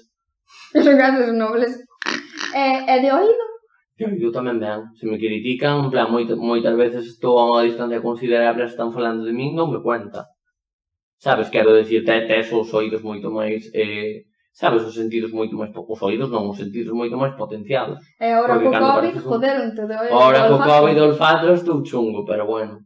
[0.78, 1.74] Os gases nobles.
[2.54, 3.46] E, e de oído?
[3.98, 4.94] De oído tamén ben.
[4.94, 9.26] Se me critican, en plan, moitas, moitas veces estou a unha distancia considerable, están falando
[9.26, 10.30] de min, non me cuenta.
[11.18, 13.66] Sabes, quero decir, te, tes os oídos moito máis...
[13.74, 15.74] Eh, sabes, os sentidos moito máis...
[15.74, 18.06] Os oídos non, os sentidos moito máis potenciados.
[18.22, 19.26] E agora co COVID, un...
[19.26, 20.14] joderonte de oído.
[20.14, 22.86] Agora co COVID, olfato, estou chungo, pero bueno.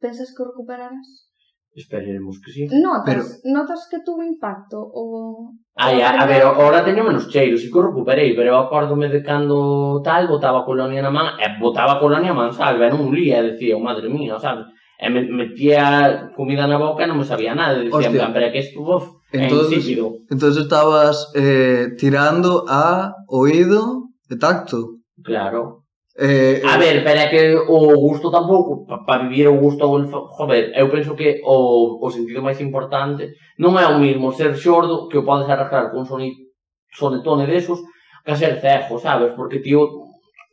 [0.00, 1.31] Pensas que recuperarás?
[1.74, 2.68] Esperemos que sí.
[2.68, 3.54] Notas, pero...
[3.54, 5.52] notas que tuvo impacto o...
[5.74, 9.22] Ai, a, a ver, ahora teño menos cheiro, si que o recuperei, pero acórdome de
[9.22, 13.80] cando tal botaba colonia na man, e botaba colonia mansalva, non lía, e dicía, oh,
[13.80, 14.68] madre mía, sabes?
[15.00, 18.28] E me, metía comida na boca e non me sabía nada, e dicía, Hostia.
[18.36, 20.12] pero que estuvo entonces, insípido.
[20.28, 25.00] Entonces estabas eh, tirando a oído e tacto.
[25.24, 25.81] Claro.
[26.14, 29.88] Eh, a eh, ver, pero é que o gusto tampouco para vivir o gusto
[30.36, 35.08] joder, eu penso que o, o sentido máis importante non é o mismo ser xordo
[35.08, 36.52] que o podes arrastrar con soni,
[36.92, 37.80] sonetone desos
[38.24, 39.32] que ser cejo, sabes?
[39.32, 39.80] Porque tío,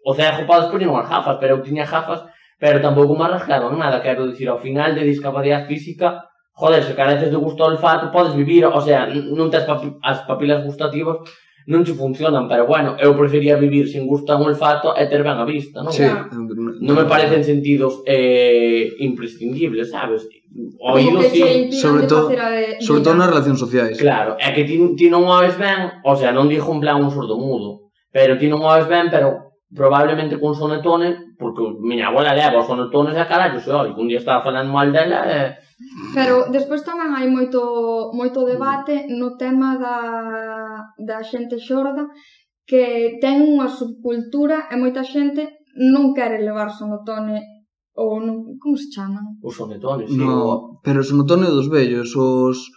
[0.07, 2.23] o cejo podes poñer unhas gafas, pero eu tiña gafas
[2.55, 6.23] pero tampouco me arrascaron nada, quero dicir, ao final de discapacidade física
[6.59, 10.63] joder, se careces de gusto olfato podes vivir, o sea, non tens papi as papilas
[10.63, 11.19] gustativas
[11.69, 15.37] non che funcionan, pero bueno, eu prefería vivir sin gusto e olfato e ter ben
[15.37, 15.93] a vista, non?
[15.93, 16.01] Sí.
[16.81, 20.25] Non me parecen sentidos eh, imprescindibles, sabes?
[20.81, 21.69] Oído sí.
[21.69, 22.33] Sobre todo,
[22.81, 24.01] sobre todo nas relacións sociais.
[24.01, 27.13] Claro, é que ti, ti non oes ben, o sea, non dixo un plan un
[27.13, 32.59] sordo mudo, pero ti non oes ben, pero probablemente con sonetone porque miña abuela leva
[32.59, 35.39] os conectores a carallo, se oi, un día estaba falando mal dela e...
[36.11, 39.97] Pero despois tamén hai moito moito debate no tema da,
[40.99, 42.11] da xente xorda
[42.67, 47.39] que ten unha subcultura e moita xente non quere levar sonotone
[47.95, 49.39] ou non, como se chaman?
[49.39, 50.19] Os sonetones, sí.
[50.19, 52.67] No, pero o sonotone dos vellos, os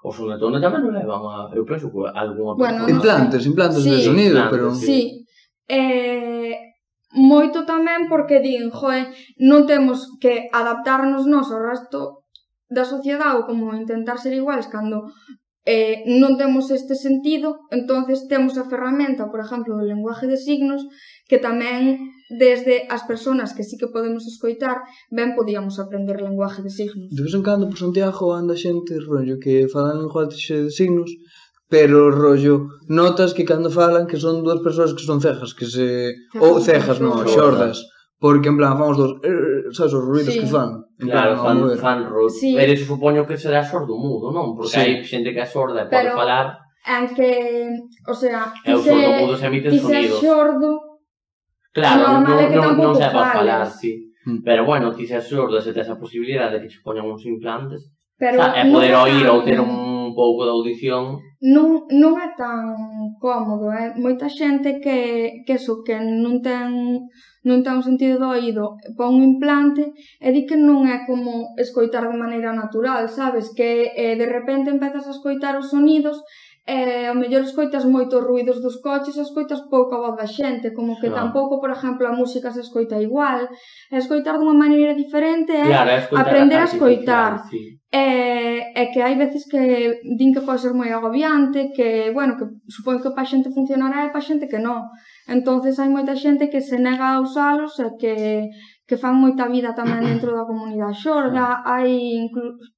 [0.00, 2.88] o sonetones tamén non levan a, eu penso que algunha persona...
[2.88, 4.66] Bueno, implantes, implantes sí, de sonido, implantes, pero...
[4.72, 5.00] Sí, sí.
[5.68, 6.35] Eh,
[7.16, 9.08] moito tamén porque din, joe,
[9.40, 12.28] non temos que adaptarnos nós ao resto
[12.68, 15.08] da sociedade ou como intentar ser iguais cando
[15.66, 20.86] eh, non temos este sentido, entonces temos a ferramenta, por exemplo, do lenguaje de signos,
[21.26, 26.70] que tamén desde as persoas que sí que podemos escoitar, ben podíamos aprender lenguaje de
[26.70, 27.10] signos.
[27.10, 30.30] De vez en cando, por Santiago, anda xente rollo que falan lenguaje
[30.62, 31.10] de signos,
[31.68, 36.14] pero rollo, notas que cando falan que son dúas persoas que son cejas, que se
[36.38, 37.82] ou cejas, non, xordas,
[38.22, 40.40] porque en plan fan os dos, eh, sabes os ruidos sí.
[40.40, 40.86] que fan.
[41.02, 41.78] En claro, plan, fan, ver.
[41.78, 42.30] fan ruido.
[42.30, 42.54] Sí.
[42.54, 44.54] Pero eso supoño que será sordo mudo, non?
[44.54, 44.80] Porque sí.
[44.80, 46.46] hai xente que é sorda e pode pero, falar.
[46.86, 47.66] Aunque,
[48.06, 48.94] o sea, ti se,
[49.50, 51.02] ti se xordo,
[51.74, 54.14] claro, normal no, é que non, non sepas falar, sí.
[54.22, 54.46] Mm.
[54.46, 57.90] Pero bueno, ti se sordo se tes a posibilidade de que se poñan uns implantes,
[58.14, 62.28] pero, o sea, é poder oír ou ter un pouco de audición non, non é
[62.40, 62.64] tan
[63.20, 64.98] cómodo, é moita xente que,
[65.44, 66.68] que eso, que non ten,
[67.44, 68.64] non ten un sentido do oído,
[68.96, 69.92] pon un implante
[70.24, 73.52] e di que non é como escoitar de maneira natural, sabes?
[73.52, 76.16] Que eh, de repente empezas a escoitar os sonidos
[76.66, 80.98] eh, ao mellor escoitas moitos ruidos dos coches, escoitas pouco a voz da xente, como
[80.98, 81.30] que claro.
[81.30, 83.46] tampouco, por exemplo, a música se escoita igual,
[83.92, 87.32] escoitar dunha maneira diferente é claro, aprender a, a escoitar.
[87.46, 87.78] Sí.
[87.86, 89.62] E, e que hai veces que
[90.18, 94.10] din que pode ser moi agobiante, que, bueno, que supón que pa xente funcionará e
[94.10, 94.90] pa xente que non.
[95.30, 98.14] entonces hai moita xente que se nega a usalos e que,
[98.88, 101.94] que fan moita vida tamén dentro da comunidade xorda, hai
[102.26, 102.75] incluso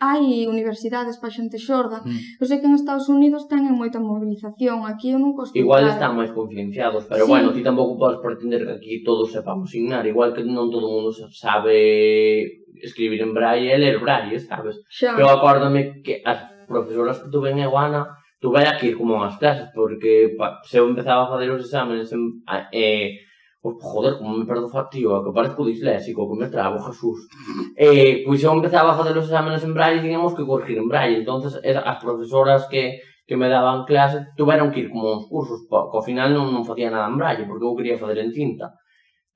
[0.00, 2.00] hai universidades pa xente xorda.
[2.00, 2.40] Mm.
[2.40, 5.60] Eu sei que en Estados Unidos teñen moita mobilización, aquí eu non costumo.
[5.60, 7.30] Igual están máis concienciados, pero sí.
[7.30, 11.12] bueno, ti tampouco podes pretender que aquí todos sepamos signar, igual que non todo mundo
[11.12, 14.80] sabe escribir en braille e ler braille, sabes?
[14.88, 15.12] Xa.
[15.20, 18.08] Pero acórdame que as profesoras que tuve en Eguana
[18.40, 22.08] tuve que ir como as clases, porque pa, se eu empezaba a fazer os exámenes
[22.16, 22.40] en,
[22.72, 23.20] eh,
[23.62, 27.28] pues joder, como me perdo fastidio, que parezco disléxico, que me trabo, Jesús.
[27.76, 30.88] Eh, pues eu empezaba a fazer os exámenes en braille e tiñamos que corregir en
[30.88, 31.18] braille.
[31.18, 35.96] Entonces, as profesoras que, que me daban clase tuveron que ir como uns cursos, porque
[35.96, 38.72] ao final non, non facía nada en braille, porque eu quería fazer en tinta.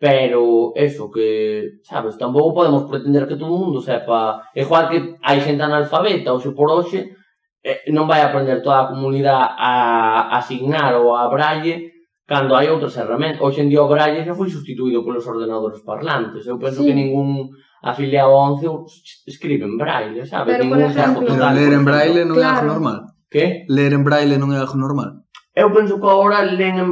[0.01, 5.63] Pero eso, que, sabes, tampouco podemos pretender que todo mundo sepa, igual que hai xente
[5.63, 7.13] analfabeta, hoxe por hoxe,
[7.61, 11.94] eh, non vai aprender toda a comunidade a, a asignar ou a braille,
[12.27, 13.41] cando hai outras herramientas.
[13.45, 16.49] Hoxe en día o Braille xa foi sustituído polos ordenadores parlantes.
[16.49, 16.89] Eu penso sí.
[16.89, 17.53] que ningún
[17.85, 20.57] afiliado a 11 escribe en Braille, sabe?
[20.57, 22.49] Pero, ningún ejemplo, pero ler en Braille non claro.
[22.49, 22.99] é algo normal.
[23.29, 23.45] Que?
[23.69, 25.11] Ler en Braille non é algo normal.
[25.55, 26.91] Eu penso que agora len, en,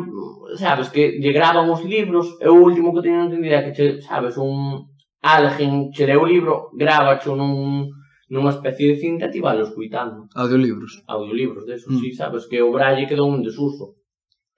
[0.55, 3.87] sabes, que lle graban os libros, e o último que teño entendido é que, che,
[4.05, 4.87] sabes, un
[5.25, 7.88] alguén che leu o libro, grábacho nun,
[8.29, 10.29] nunha especie de cinta e ti valo escuitando.
[10.37, 11.03] Audiolibros.
[11.09, 11.99] Audiolibros, deso, mm.
[12.01, 14.01] sí, sabes, que o Braille quedou un desuso.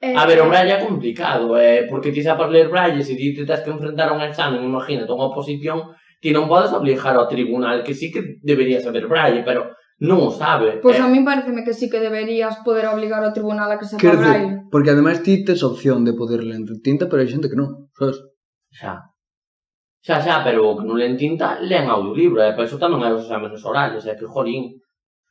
[0.05, 0.13] Eh...
[0.13, 3.49] A ver, o Braille é complicado, eh, porque ti sabes ler Braille, se ti te
[3.49, 7.81] tens que enfrentar a un examen, imagínate, unha oposición, ti non podes obligar ao tribunal,
[7.81, 9.73] que sí que debería saber Braille, pero
[10.05, 10.85] non o sabe.
[10.85, 11.05] Pois pues eh.
[11.05, 14.21] a min pareceme que sí que deberías poder obligar ao tribunal a que sepa Quero
[14.21, 14.61] Braille.
[14.61, 17.57] Decir, porque ademais ti tes opción de poder ler en tinta, pero hai xente que
[17.57, 18.21] non, sabes?
[18.69, 19.09] Xa.
[20.05, 23.01] Xa, xa, pero o que non len tinta, len audiolibro, e eh, pero iso tamén
[23.01, 24.84] hai os exámenes orales, é eh, que jolín.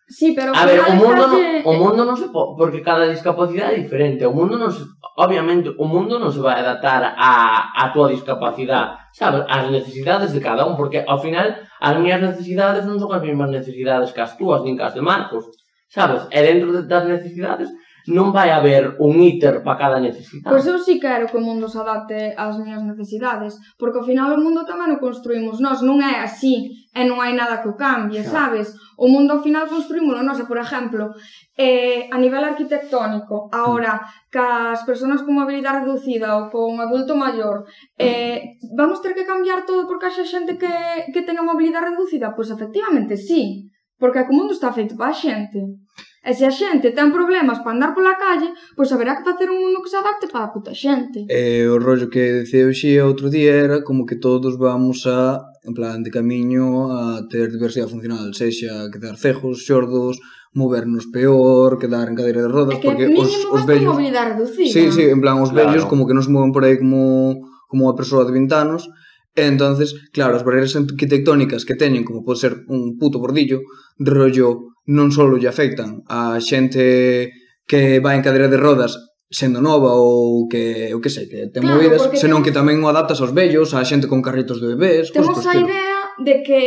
[0.07, 3.79] Sí, pero a ver, o mundo, non, o mundo non se po, porque cada discapacidade
[3.79, 4.27] é diferente.
[4.27, 4.83] O mundo non se,
[5.15, 10.43] obviamente, o mundo non se vai adaptar a, a tua discapacidade, sabes, as necesidades de
[10.43, 14.35] cada un, porque ao final as minhas necesidades non son as mesmas necesidades que as
[14.35, 15.47] túas, nin que as eh, de Marcos,
[15.87, 16.27] sabes?
[16.27, 17.71] E dentro das necesidades
[18.11, 20.51] non vai haber un íter para cada necesidade.
[20.51, 24.35] Pois eu si quero que o mundo se adapte ás miñas necesidades, porque ao final
[24.35, 27.79] o mundo tamén o construímos nós, non é así, e non hai nada que o
[27.79, 28.35] cambie, claro.
[28.35, 28.67] sabes?
[28.99, 31.15] O mundo ao final construímolo nós, e por exemplo,
[31.55, 37.63] eh, a nivel arquitectónico, ahora, cas persoas con mobilidade reducida ou con adulto maior,
[37.95, 40.73] eh, vamos ter que cambiar todo porque haxa xente que,
[41.13, 42.35] que tenga mobilidade reducida?
[42.35, 45.82] Pois efectivamente sí, porque o mundo está feito para a xente.
[46.23, 49.59] E se a xente ten problemas para andar pola calle, pois haberá que facer un
[49.59, 51.27] mundo que se adapte para a puta xente.
[51.27, 55.75] E o rollo que decía o outro día era como que todos vamos a, en
[55.75, 60.23] plan, de camiño a ter diversidade funcional, sexa quedar cejos, xordos,
[60.55, 63.91] movernos peor, quedar en cadeira de rodas, que porque os, os vellos...
[63.91, 64.71] mobilidade reducida.
[64.71, 65.75] Sí, sí, en plan, os claro.
[65.75, 67.35] vellos como que nos moven por aí como,
[67.67, 68.87] como a persoa de 20 anos,
[69.33, 73.65] E entonces, claro, as barreiras arquitectónicas que teñen, como pode ser un puto bordillo,
[73.97, 77.31] de rollo non só lle afectan a xente
[77.63, 78.99] que vai en cadeira de rodas
[79.33, 82.45] sendo nova ou que, o que sei, que ten claro, movidas, senón temos...
[82.45, 86.13] que tamén o adaptas aos vellos, a xente con carritos de bebés, Temos a idea
[86.21, 86.61] de que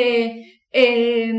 [0.75, 1.31] eh,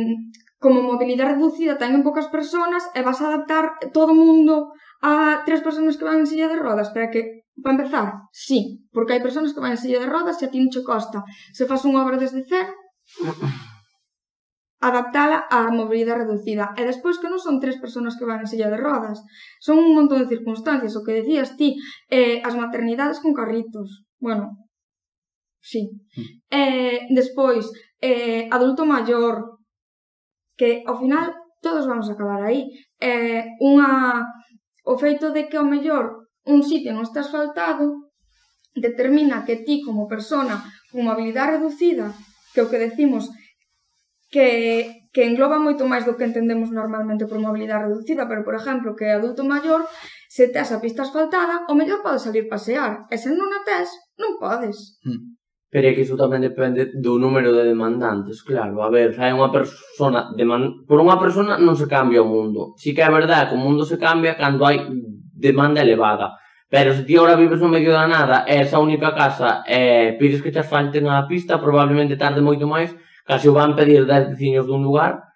[0.57, 4.71] como mobilidade reducida ten poucas persoas e vas a adaptar todo o mundo
[5.03, 9.17] a tres persoas que van en silla de rodas para que Para empezar, sí, porque
[9.17, 11.25] hai persoas que van en silla de rodas e a ti non che costa.
[11.57, 12.69] Se fas unha obra desde cero,
[14.79, 16.73] adaptala á mobilidade reducida.
[16.77, 19.21] E despois que non son tres persoas que van en silla de rodas,
[19.57, 21.77] son un montón de circunstancias, o que decías ti,
[22.13, 24.05] eh, as maternidades con carritos.
[24.21, 24.69] Bueno,
[25.61, 25.89] sí.
[25.89, 26.29] Mm.
[26.51, 27.65] Eh, despois,
[28.01, 29.57] eh, adulto maior,
[30.57, 32.69] que ao final todos vamos a acabar aí.
[33.01, 34.25] Eh, unha...
[34.87, 38.07] O feito de que ao mellor un sitio non está asfaltado
[38.71, 42.15] determina que ti como persona con mobilidade reducida,
[42.53, 43.27] que o que decimos
[44.38, 48.93] que, que engloba moito máis do que entendemos normalmente por mobilidade reducida, pero, por exemplo,
[48.93, 49.82] que adulto maior,
[50.30, 53.89] se tes a pista asfaltada, o mellor podes salir pasear, e se non a tes,
[54.21, 55.02] non podes.
[55.02, 55.34] Hmm.
[55.73, 58.86] Pero é que iso tamén depende do número de demandantes, claro.
[58.86, 60.30] A ver, hai unha persona...
[60.38, 60.86] Deman...
[60.86, 62.78] Por unha persona non se cambia o mundo.
[62.78, 64.86] Si que é verdade que o mundo se cambia cando hai
[65.34, 66.38] demanda elevada.
[66.69, 70.45] Pero se ti ahora vives no medio da nada, e esa única casa, e pides
[70.45, 72.93] que te asfalten a pista, probablemente tarde moito máis
[73.27, 75.27] casi o van pedir 10 veciños dun lugar,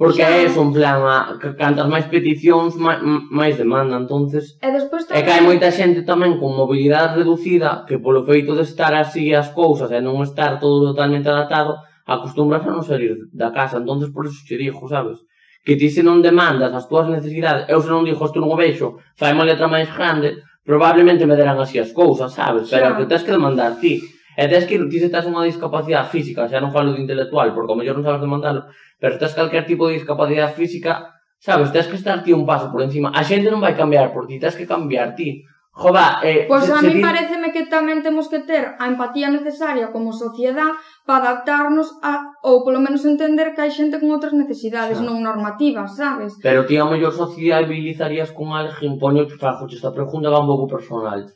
[0.00, 2.98] porque é eso, en plan, a, cantas máis peticións, máis,
[3.30, 5.22] máis demanda, entonces e, despois tamén...
[5.22, 9.52] e cae moita xente tamén con mobilidade reducida, que polo feito de estar así as
[9.52, 14.24] cousas e non estar todo totalmente adaptado, acostumbras a non salir da casa, entonces por
[14.24, 15.20] eso che dixo, sabes?
[15.62, 18.58] Que ti se non demandas as túas necesidades, eu se non dixo, isto non o
[18.58, 22.72] vexo, fai unha letra máis grande, probablemente me derán así as cousas, sabes?
[22.72, 22.96] Pero yeah.
[22.96, 24.00] que tens que demandar ti.
[24.40, 27.76] E tes que ti se tes unha discapacidade física, xa non falo de intelectual, porque
[27.76, 31.84] ao mellor non sabes demandalo, pero se tes calquer tipo de discapacidade física, sabes, tes
[31.84, 33.12] que estar ti un paso por encima.
[33.12, 35.44] A xente non vai cambiar por ti, tes que cambiar ti.
[35.76, 37.04] Jova, eh, pois pues a mí ti...
[37.04, 40.72] pareceme que tamén temos que ter a empatía necesaria como sociedade
[41.04, 45.04] para adaptarnos a ou polo menos entender que hai xente con outras necesidades xa.
[45.04, 46.40] non normativas, sabes?
[46.40, 51.28] Pero ti a mellor sociabilizarías con alguén, poño, fagoche esta pregunta va un pouco personal,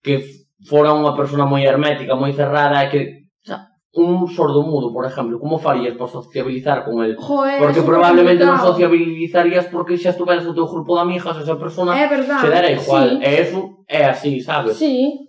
[0.00, 3.00] que fora unha persona moi hermética, moi cerrada, e que
[3.44, 7.16] xa, un sordo mudo, por exemplo, como farías para sociabilizar con el?
[7.16, 11.92] Joder, porque probablemente non sociabilizarías porque xa estuveras o teu grupo de amigas, esa persona
[11.92, 13.20] é verdad, se dera igual.
[13.20, 13.24] Sí.
[13.24, 14.80] E eso é así, sabes?
[14.80, 15.28] Sí.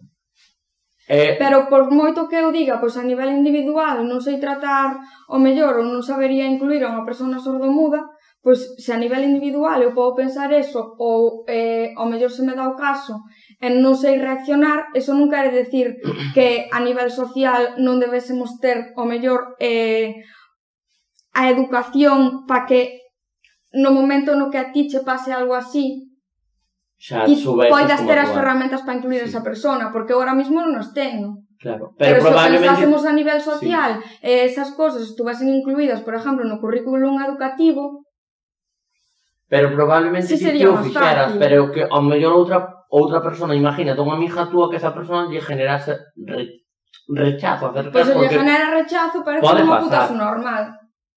[1.08, 1.40] É...
[1.40, 5.00] Pero por moito que eu diga, pois a nivel individual non sei tratar
[5.32, 8.04] o mellor ou non sabería incluir a unha persona sordomuda,
[8.44, 12.56] pois se a nivel individual eu podo pensar eso ou eh, o mellor se me
[12.56, 13.24] dá o caso
[13.60, 15.98] en non sei reaccionar, eso non quere decir
[16.36, 20.22] que a nivel social non debésemos ter o mellor eh,
[21.34, 23.10] a educación para que
[23.74, 26.06] no momento no que a ti che pase algo así,
[26.98, 27.34] xa e
[27.70, 29.30] poidas ter as ferramentas para incluir sí.
[29.34, 31.42] esa persona, porque ahora mismo non as tengo.
[31.58, 32.62] Claro, pero, pero probablemente...
[32.62, 34.22] se pensásemos a nivel social, sí.
[34.22, 38.06] eh, esas cosas estuvesen incluídas, por exemplo, no currículum educativo,
[39.50, 44.16] Pero probablemente sí, que o fixeras, pero que ao mellor outra outra persona, imagínate, unha
[44.16, 46.64] amiga túa que esa persona lle generase re,
[47.12, 49.84] rechazo, acercar, Pois se lle porque genera rechazo, parece Pode unha pasar.
[49.84, 50.64] putazo normal.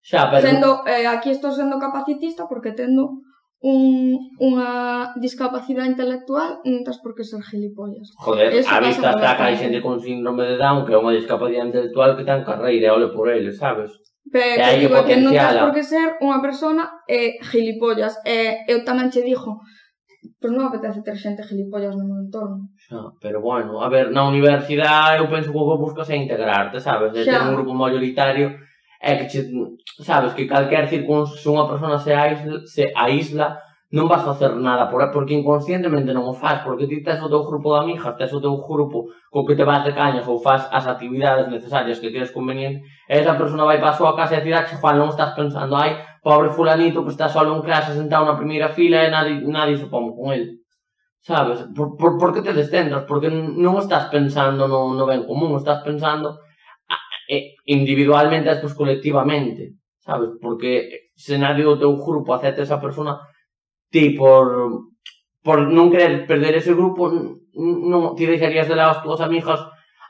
[0.02, 3.20] xa, pero Sendo, eh, aquí estou sendo capacitista porque tendo
[3.60, 8.08] un, unha discapacidade intelectual non tens por que ser gilipollas.
[8.16, 9.60] Joder, Eso a pasa vista por está que hai bastante.
[9.76, 13.12] xente con síndrome de Down que é unha discapacidade intelectual que ten carreira e ole
[13.12, 13.92] por ele, sabes?
[14.32, 15.60] Pero E que hai que digo que non tens potenciala.
[15.68, 18.16] por que ser unha persona eh, gilipollas.
[18.24, 19.60] Eh, eu tamén che dixo
[20.40, 22.68] Pero non apetece ter xente gilipollas no meu entorno.
[22.76, 26.76] Xa, pero bueno, a ver, na universidade eu penso que o que buscas é integrarte,
[26.80, 27.12] sabes?
[27.12, 28.48] De ter un grupo maioritario
[29.00, 29.40] é que, che,
[30.04, 33.46] sabes, que calquer circunstancia, se unha persona se aísla, se aísla
[33.90, 37.42] non vas facer nada por porque inconscientemente non o faz, porque ti tes o teu
[37.42, 40.70] grupo de amigas, tes o teu grupo co que te vas de cañas ou faz
[40.70, 44.46] as actividades necesarias que tienes conveniente, e esa persona vai para a súa casa e
[44.46, 48.30] dirá que Juan non estás pensando, ai, pobre fulanito que está solo en clase sentado
[48.30, 50.62] na primeira fila e nadie, nadie se pon con ele.
[51.20, 51.66] Sabes?
[51.74, 53.04] Por, por, por que te descentras?
[53.10, 56.38] Porque non estás pensando no, no ben común, estás pensando
[57.66, 59.74] individualmente e despois colectivamente.
[59.98, 60.30] Sabes?
[60.38, 63.20] Porque se nadie do teu grupo acepta esa persona,
[63.92, 64.86] ti por
[65.42, 69.60] por non querer perder ese grupo non, ti deixarías de lado as túas amigas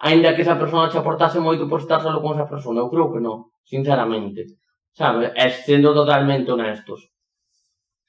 [0.01, 2.81] aínda que esa persona che aportase moito por estar solo con esa persona.
[2.81, 4.57] Eu creo que non, sinceramente.
[4.91, 7.09] Sabe, e sendo totalmente honestos.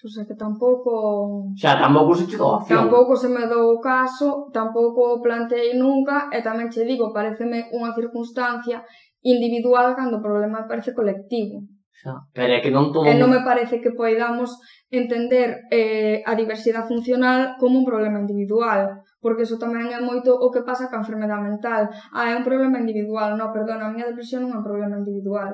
[0.02, 1.54] Pois é que tampouco...
[1.54, 5.78] Xa, tampouco se chegou a acción Tampouco se me dou o caso, tampouco o planteei
[5.78, 8.82] nunca, e tamén che digo, pareceme unha circunstancia
[9.22, 11.62] individual cando o problema parece colectivo.
[11.94, 13.06] Xa, pero é que non todo...
[13.06, 14.58] E non me parece que poidamos
[14.92, 20.52] entender eh, a diversidade funcional como un problema individual, porque iso tamén é moito o
[20.52, 21.88] que pasa ca enfermedade mental.
[22.12, 25.52] Ah, é un problema individual, non, perdona, a miña depresión non é un problema individual.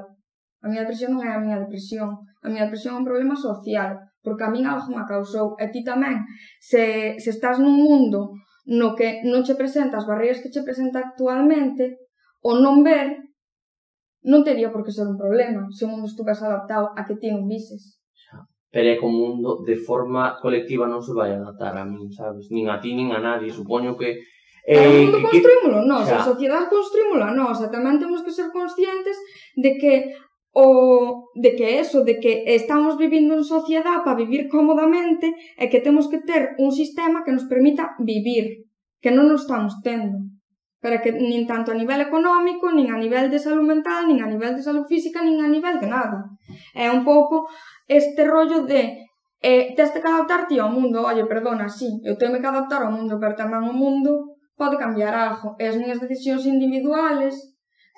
[0.64, 2.10] A miña depresión non é a miña depresión.
[2.42, 3.92] A miña depresión é un problema social,
[4.26, 5.54] porque a min algo me causou.
[5.62, 6.26] E ti tamén,
[6.58, 8.34] se, se estás nun mundo
[8.68, 12.10] no que non che presenta as barreiras que che presenta actualmente,
[12.42, 13.22] o non ver
[14.26, 17.30] non teria por que ser un problema se o mundo estuvese adaptado a que ti
[17.30, 18.02] non vises
[18.72, 22.52] pero é que o mundo de forma colectiva non se vai adaptar a min, sabes?
[22.52, 24.20] Nin a ti, nin a nadie, supoño que
[24.68, 26.20] Eh, o mundo construímolo nós, xa.
[26.20, 29.16] a sociedade construímolo, nós, o tamén temos que ser conscientes
[29.56, 30.12] de que
[30.52, 35.80] o de que eso, de que estamos vivindo en sociedade para vivir cómodamente e que
[35.80, 38.68] temos que ter un sistema que nos permita vivir,
[39.00, 40.28] que non nos estamos tendo.
[40.84, 44.28] Pero que nin tanto a nivel económico, nin a nivel de salud mental, nin a
[44.28, 46.28] nivel de salud física, nin a nivel de nada.
[46.76, 47.48] É un pouco
[47.88, 49.08] este rollo de
[49.42, 53.18] eh, teste que adaptarte ao mundo, oye, perdona, sí, eu tengo que adaptar ao mundo,
[53.22, 57.36] pero tamén o mundo pode cambiar algo, e as miñas decisións individuales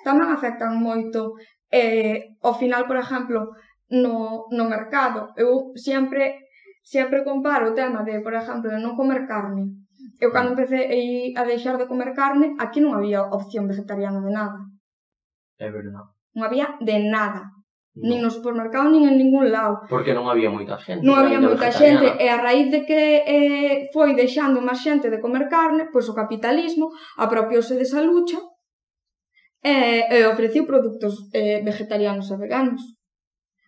[0.04, 1.36] tamén afectan moito.
[1.70, 3.56] Eh, ao final, por exemplo,
[3.90, 6.50] no, no mercado, eu sempre
[6.82, 9.64] sempre comparo o tema de, por exemplo, de non comer carne.
[10.20, 10.54] Eu cando mm.
[10.56, 10.80] empecé
[11.36, 14.60] a deixar de comer carne, aquí non había opción vegetariana de nada.
[15.60, 16.12] É verdade.
[16.36, 17.59] Non había de nada
[18.00, 18.08] no.
[18.08, 19.84] nin no supermercado, nin en ningún lado.
[19.92, 21.04] Porque non había moita xente.
[21.04, 25.20] Non había moita xente, e a raíz de que eh, foi deixando máis xente de
[25.20, 26.88] comer carne, pois o capitalismo
[27.20, 28.40] apropiose desa lucha
[29.60, 32.82] e, e ofreciu produtos eh, vegetarianos e veganos.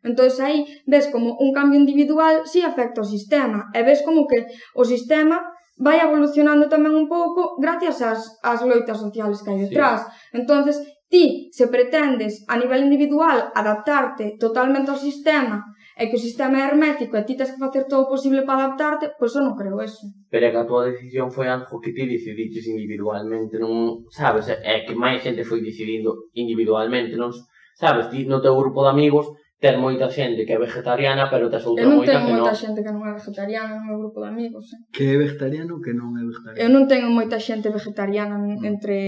[0.03, 4.49] Entón, aí ves como un cambio individual si afecta o sistema, e ves como que
[4.74, 5.39] o sistema
[5.78, 10.05] vai evolucionando tamén un pouco gracias ás, ás loitas sociales que hai detrás.
[10.05, 10.39] Sí.
[10.39, 10.76] Entonces,
[11.13, 15.61] Ti, se pretendes a nivel individual adaptarte totalmente ao sistema
[16.01, 18.65] e que o sistema é hermético e ti tens que facer todo o posible para
[18.65, 20.09] adaptarte, pois eu non creo eso.
[20.33, 24.49] Pero é que a tua decisión foi algo que ti decidiches individualmente, non sabes?
[24.49, 27.29] É que máis xente foi decidindo individualmente, non
[27.77, 28.09] sabes?
[28.09, 29.29] Ti no teu grupo de amigos
[29.63, 32.19] ter moita xente que é vegetariana, pero tes outra moita que non.
[32.19, 34.81] Eu non tenho moita xente que non é vegetariana no meu grupo de amigos, eh?
[34.91, 36.59] Que é vegetariano que non é vegetariano?
[36.59, 38.67] Eu non teño moita xente vegetariana mm.
[38.67, 38.99] entre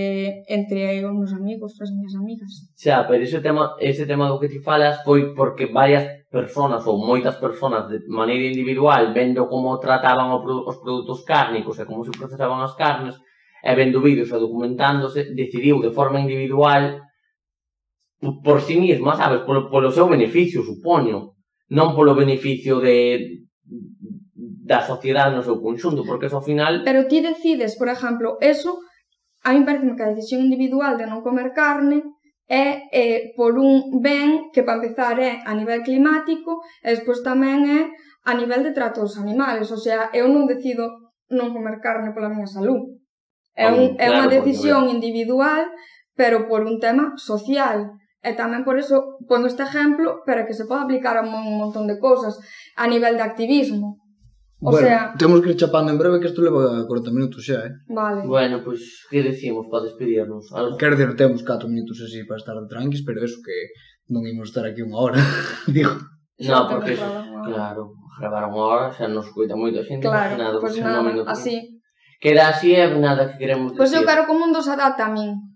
[0.46, 2.70] entre os meus amigos, as minhas amigas.
[2.78, 7.02] Xa, pero ese tema, ese tema do que ti falas foi porque varias personas ou
[7.02, 12.62] moitas personas de maneira individual vendo como trataban os produtos cárnicos e como se procesaban
[12.62, 13.18] as carnes
[13.58, 17.02] e vendo vídeos e documentándose, decidiu de forma individual
[18.20, 21.34] por si sí sabes, polo, polo seu beneficio, supoño,
[21.70, 23.44] non polo beneficio de
[24.64, 26.82] da sociedade no seu conxunto, porque ao final...
[26.88, 28.80] Pero ti decides, por exemplo, eso,
[29.44, 32.00] a mí parece que a decisión individual de non comer carne
[32.48, 37.68] é, é por un ben que para empezar é a nivel climático e despois tamén
[37.68, 37.80] é
[38.24, 42.32] a nivel de trato dos animales, o sea, eu non decido non comer carne pola
[42.32, 43.00] miña salud.
[43.52, 45.68] É, ah, un, claro, é unha decisión individual,
[46.16, 48.00] pero por un tema social.
[48.24, 51.84] E tamén por eso pondo este exemplo para que se poda aplicar a un montón
[51.84, 52.40] de cousas
[52.72, 54.00] a nivel de activismo.
[54.64, 55.12] O bueno, sea...
[55.20, 57.72] temos que ir chapando en breve que isto leva 40 minutos xa, eh?
[57.84, 58.24] Vale.
[58.24, 60.48] Bueno, pois, pues, que decimos para despedirnos?
[60.56, 60.80] Algo?
[60.80, 63.76] Quero dizer, temos 4 minutos así para estar tranquis, pero eso que
[64.08, 65.20] non imos estar aquí unha hora,
[65.68, 65.92] digo.
[66.40, 67.04] No, porque, eso,
[67.44, 70.08] claro, gravar unha hora xa nos cuida moito a xente.
[70.08, 71.60] Claro, pois pues nada, así.
[72.16, 73.84] Queda así e nada que queremos decir.
[73.84, 75.53] Pois eu quero que o mundo se adapte a min.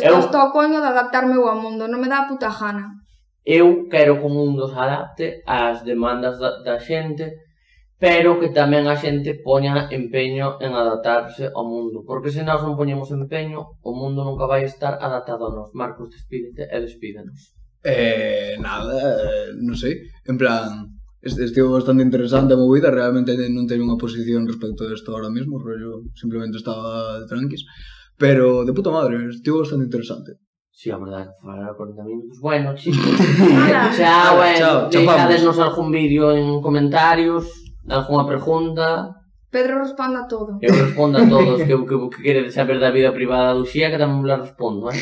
[0.00, 0.46] Que estou eu...
[0.46, 2.98] ao coño de adaptarme ao mundo, non me dá a puta gana.
[3.44, 7.44] Eu quero que o mundo se adapte ás demandas da, da xente,
[8.00, 12.74] pero que tamén a xente poña empeño en adaptarse ao mundo, porque se nós non
[12.74, 15.70] poñemos empeño, o mundo nunca vai estar adaptado a nós.
[15.76, 17.54] Marcos, despídete e despídenos.
[17.84, 20.88] Eh, nada, eh, non sei, en plan,
[21.20, 25.60] estivo bastante interesante a movida, realmente non teño unha posición respecto a isto ahora mismo,
[25.60, 27.62] rollo, simplemente estaba tranquis.
[28.16, 30.32] Pero de puta madre, estuvo bastante interesante.
[30.70, 32.90] Sí, a verdade, falar 40 minutos, bueno, sí.
[33.96, 37.46] xa, bueno, deixadesnos algún vídeo en comentarios,
[37.88, 39.14] algunha pregunta.
[39.54, 40.58] Pedro responda a todo.
[40.60, 43.86] Eu respondo a todos que o que, que queredes saber da vida privada do Xía,
[43.86, 44.98] que tamén la respondo, eh?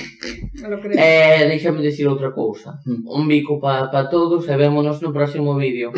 [0.69, 0.93] Lo creo.
[0.93, 2.77] Eh, Deixame decir outra cousa.
[2.85, 3.09] Mm.
[3.09, 5.89] Un bico para pa todos e vémonos no próximo vídeo.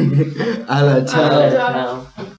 [0.68, 1.40] Ala, chao.
[1.40, 2.26] Ala, chao.